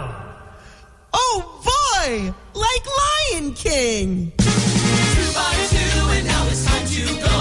[1.13, 2.33] Oh boy!
[2.53, 4.31] Like Lion King.
[4.37, 7.37] Two by two, and now it's time to go.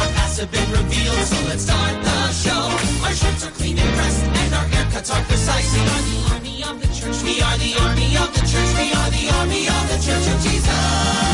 [0.00, 2.62] Our paths have been revealed, so let's start the show.
[3.04, 5.72] Our shirts are clean and pressed, and our haircuts are precise.
[5.74, 7.22] We are the army of the church.
[7.22, 8.70] We are the army of the church.
[8.80, 11.27] We are the army of the church of Jesus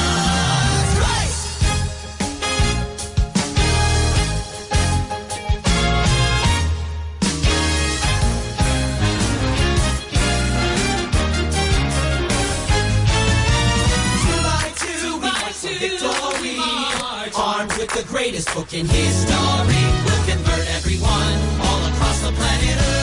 [18.25, 22.94] greatest book in history, we'll convert everyone all across the planet Earth.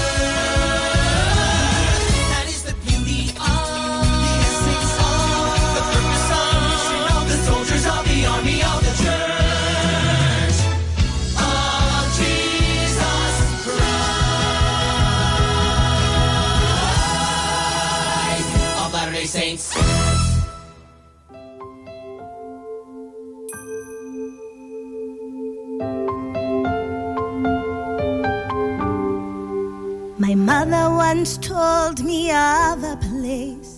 [30.51, 33.73] Mother once told me of a place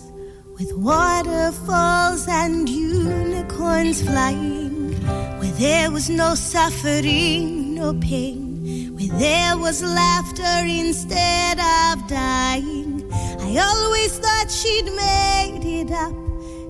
[0.58, 4.92] with waterfalls and unicorns flying,
[5.38, 13.08] where there was no suffering, no pain, where there was laughter instead of dying.
[13.46, 16.16] I always thought she'd made it up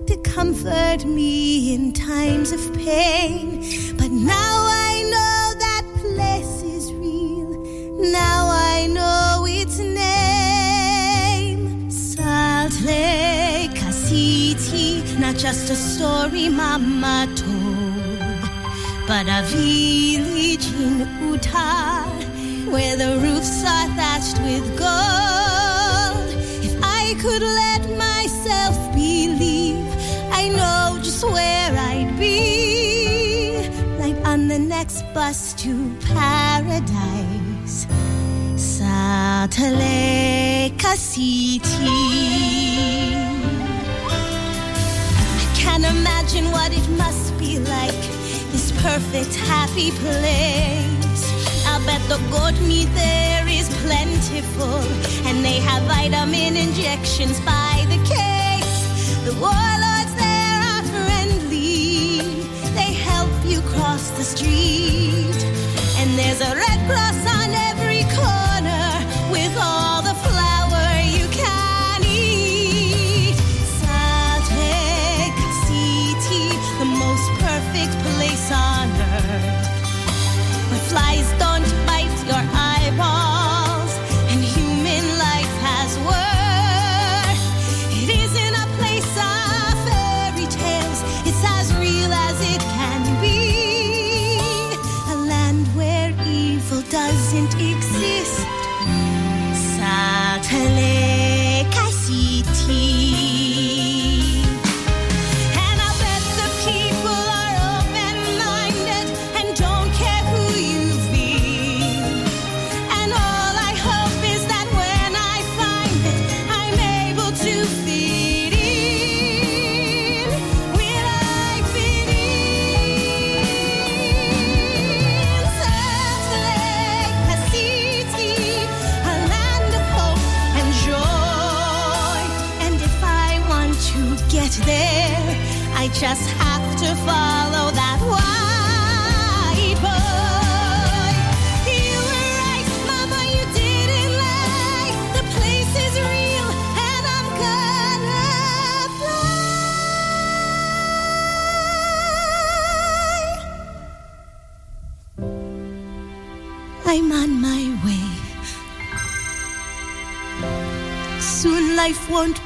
[0.08, 3.46] to comfort me in times of pain,
[3.96, 4.56] but now
[4.86, 6.53] I know that place.
[8.12, 11.60] Now I know its name.
[11.90, 18.42] Salt Lake City, not just a story Mama told,
[19.08, 22.04] but a village in Utah
[22.70, 26.28] where the roofs are thatched with gold.
[26.62, 29.86] If I could let myself believe,
[30.30, 33.66] I know just where I'd be.
[33.98, 37.53] Like on the next bus to paradise.
[39.78, 41.60] Lake City.
[45.40, 48.02] I can't imagine what it must be like,
[48.52, 51.22] this perfect, happy place.
[51.66, 54.80] I bet the goat meat there is plentiful,
[55.26, 58.74] and they have vitamin injections by the case.
[59.24, 62.20] The warlords there are friendly,
[62.78, 64.53] they help you cross the street.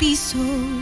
[0.00, 0.77] Life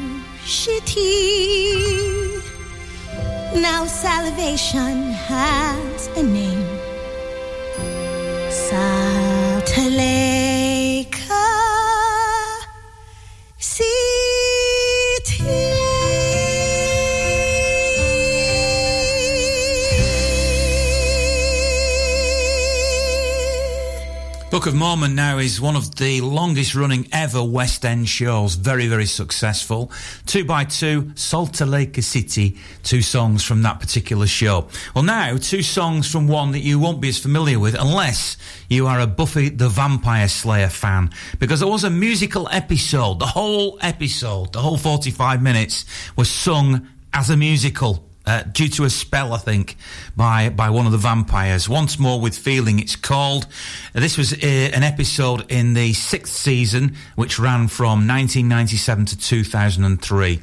[24.66, 28.54] Of Mormon now is one of the longest running ever West End shows.
[28.54, 29.92] Very, very successful.
[30.24, 34.66] Two by two, Salt Lake City, two songs from that particular show.
[34.94, 38.36] Well, now, two songs from one that you won't be as familiar with unless
[38.68, 41.10] you are a Buffy the Vampire Slayer fan.
[41.38, 45.84] Because there was a musical episode, the whole episode, the whole 45 minutes
[46.16, 48.05] was sung as a musical.
[48.26, 49.76] Uh, due to a spell, I think,
[50.16, 51.68] by by one of the vampires.
[51.68, 53.46] Once more with feeling, it's called.
[53.94, 59.16] Uh, this was uh, an episode in the sixth season, which ran from 1997 to
[59.18, 60.40] 2003.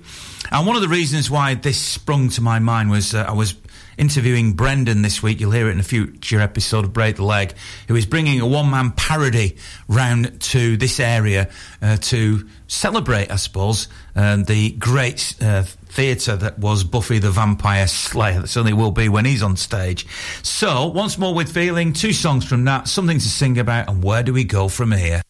[0.52, 3.56] And one of the reasons why this sprung to my mind was uh, I was
[3.98, 5.40] interviewing Brendan this week.
[5.40, 7.54] You'll hear it in a future episode of Break the Leg,
[7.88, 9.58] who is bringing a one man parody
[9.88, 11.50] round to this area
[11.82, 17.88] uh, to celebrate, I suppose, um, the great uh, theatre that was Buffy the Vampire
[17.88, 18.42] Slayer.
[18.42, 20.08] That certainly will be when he's on stage.
[20.42, 24.24] So, once more with feeling, two songs from that, something to sing about, and where
[24.24, 25.22] do we go from here?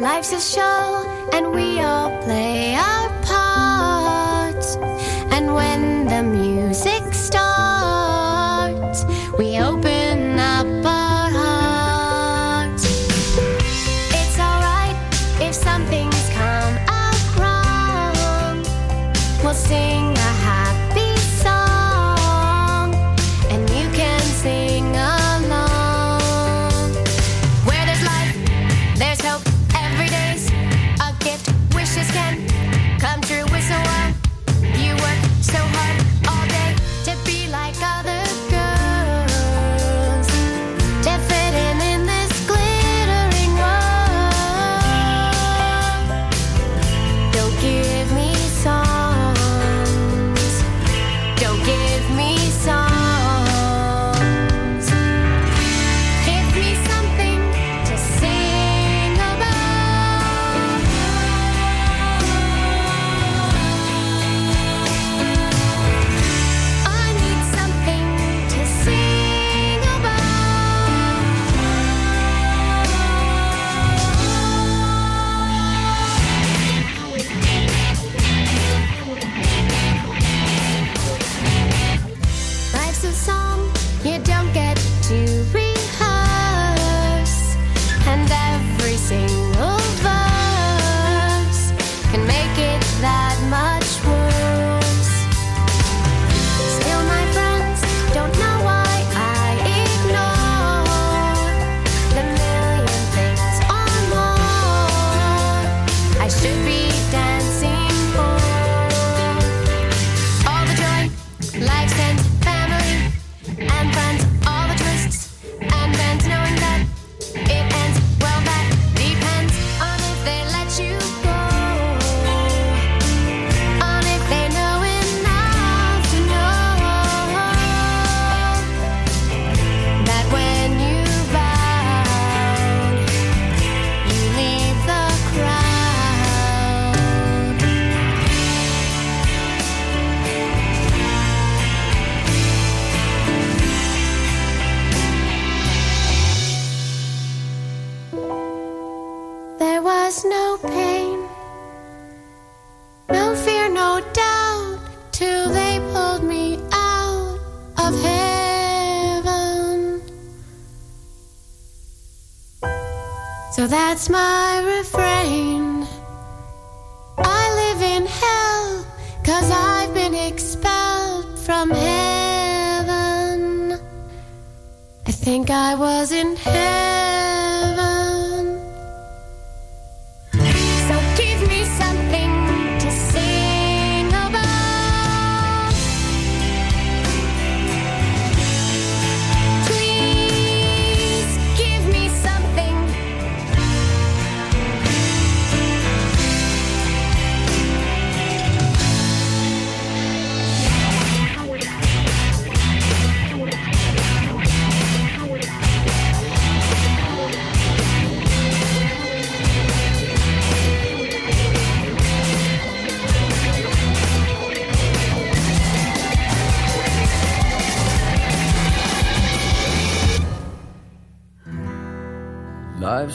[0.00, 4.76] Life's a show, and we all play our parts.
[5.30, 7.13] And when the music
[33.04, 33.53] come true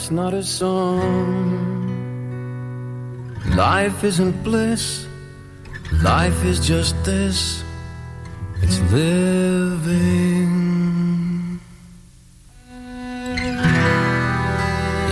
[0.10, 1.06] It's not a song.
[3.56, 5.06] Life isn't bliss.
[6.02, 7.64] Life is just this.
[8.64, 10.50] It's living.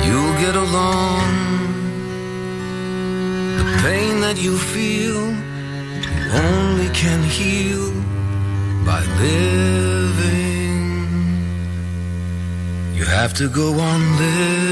[0.03, 1.29] You'll get along.
[3.59, 5.21] The pain that you feel,
[6.17, 7.93] you only can heal
[8.83, 10.81] by living.
[12.95, 14.66] You have to go on living.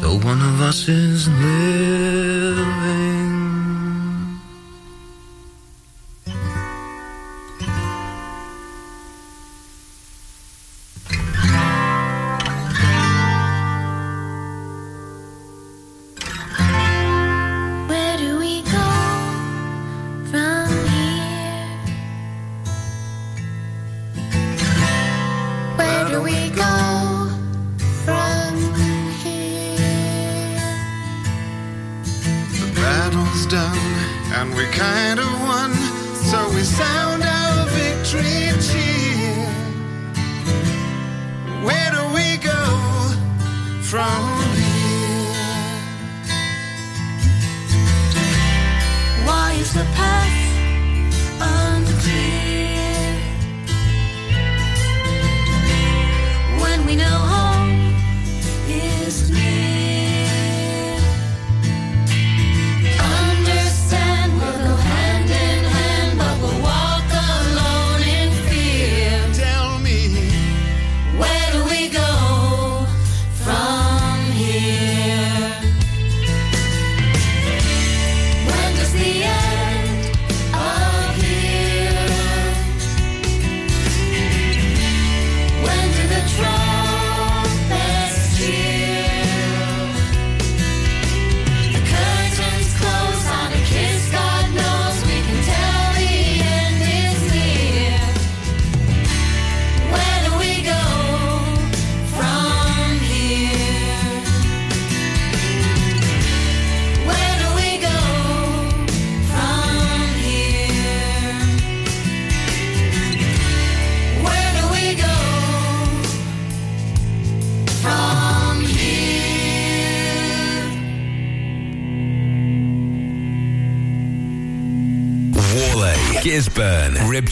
[0.00, 2.68] So one of us is living.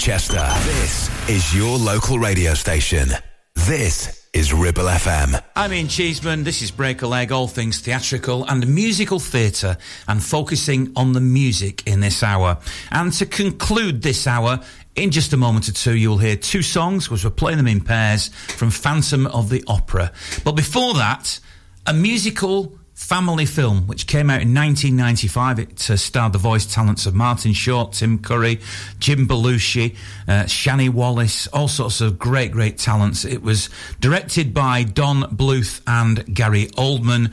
[0.07, 0.65] Ribchester.
[0.65, 3.09] This is your local radio station.
[3.57, 5.43] This is Ribble FM.
[5.57, 6.45] I'm Ian Cheeseman.
[6.45, 9.77] This is Break a Leg, all things theatrical and musical theatre,
[10.07, 12.59] and focusing on the music in this hour.
[12.93, 14.61] And to conclude this hour,
[14.95, 17.81] in just a moment or two, you'll hear two songs, because we're playing them in
[17.81, 20.13] pairs, from Phantom of the Opera.
[20.45, 21.41] But before that,
[21.85, 25.59] a musical family film which came out in 1995.
[25.59, 28.59] It uh, starred the voice talents of Martin Short, Tim Curry,
[28.99, 29.95] Jim Belushi,
[30.27, 33.25] uh, Shani Wallis, all sorts of great, great talents.
[33.25, 33.69] It was
[34.01, 37.33] directed by Don Bluth and Gary Goldman.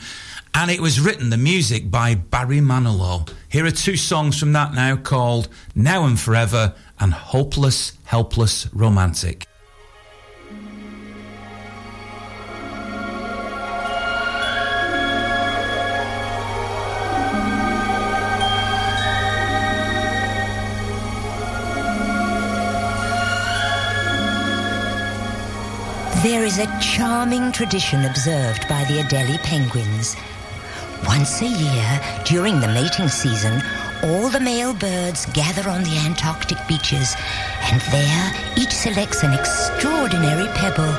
[0.53, 3.27] And it was written, the music, by Barry Manilow.
[3.49, 9.48] Here are two songs from that now called Now and Forever and Hopeless, Helpless Romantic.
[26.53, 30.15] Is a charming tradition observed by the Adelie penguins.
[31.07, 33.59] Once a year, during the mating season,
[34.03, 37.15] all the male birds gather on the Antarctic beaches,
[37.71, 40.93] and there each selects an extraordinary pebble.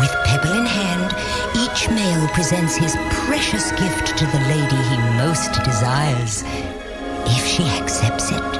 [0.00, 1.12] With pebble in hand,
[1.64, 2.96] each male presents his
[3.26, 6.44] precious gift to the lady he most desires.
[7.26, 8.52] If she accepts it,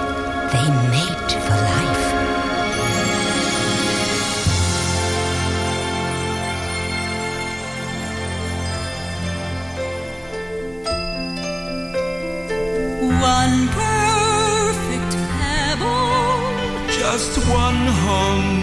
[0.53, 2.22] they mate for life.
[17.73, 18.62] One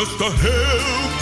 [0.00, 1.19] just a help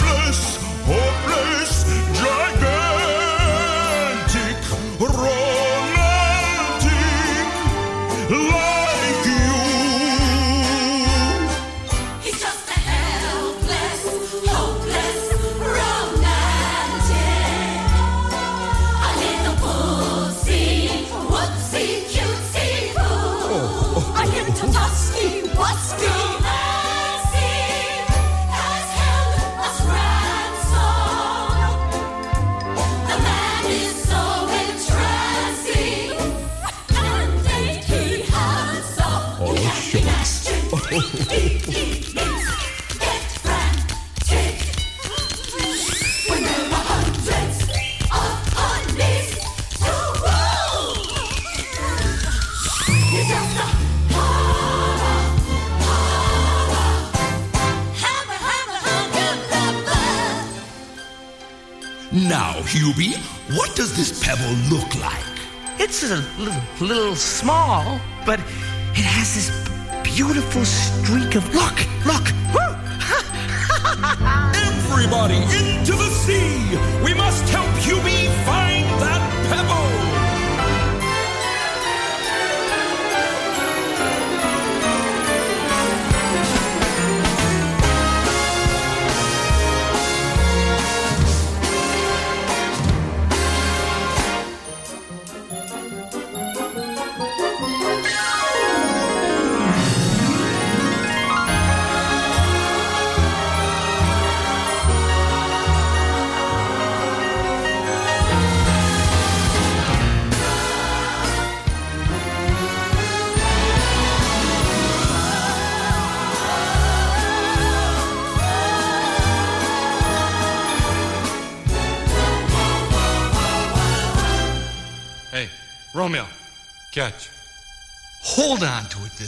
[66.81, 69.49] little small, but it has this
[70.03, 70.63] beautiful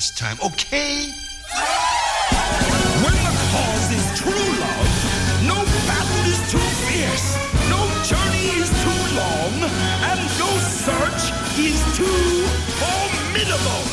[0.01, 1.13] this time, okay?
[3.05, 4.89] When the cause is true love,
[5.45, 7.37] no battle is too fierce,
[7.69, 9.53] no journey is too long,
[10.09, 11.23] and no search
[11.69, 12.49] is too
[12.81, 13.83] formidable.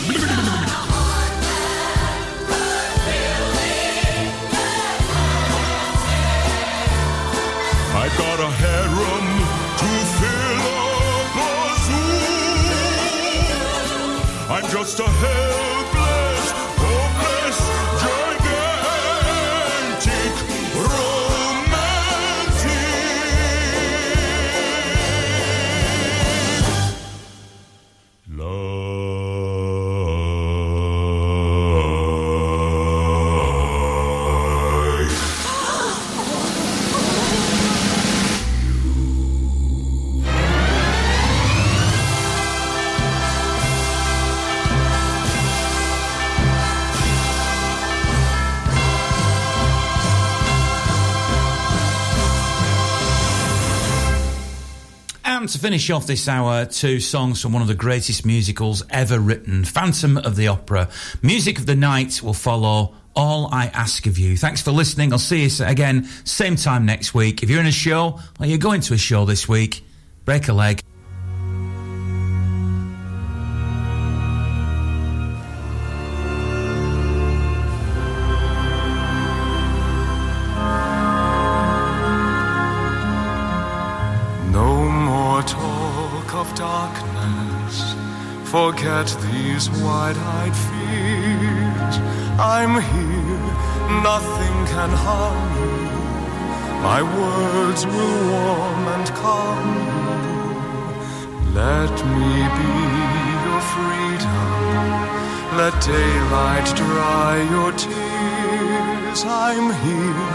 [7.92, 9.26] I got a harem
[9.80, 12.28] to fill up a zoo.
[14.54, 15.67] I'm just a helpless,
[55.58, 60.16] finish off this hour, two songs from one of the greatest musicals ever written Phantom
[60.16, 60.88] of the Opera.
[61.20, 62.94] Music of the Night will follow.
[63.16, 64.36] All I ask of you.
[64.36, 65.12] Thanks for listening.
[65.12, 67.42] I'll see you again, same time next week.
[67.42, 69.84] If you're in a show or you're going to a show this week,
[70.24, 70.80] break a leg.
[88.88, 91.96] Forget these wide-eyed fears.
[92.40, 93.44] I'm here,
[94.02, 95.76] nothing can harm you.
[96.88, 100.04] My words will warm and calm you.
[101.52, 102.72] Let me be
[103.44, 104.48] your freedom.
[105.60, 109.20] Let daylight dry your tears.
[109.22, 110.32] I'm here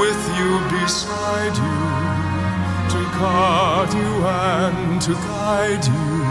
[0.00, 1.80] with you beside you
[2.92, 6.23] to guard you and to guide you.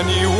[0.00, 0.39] Anywhere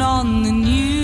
[0.00, 0.95] on the news.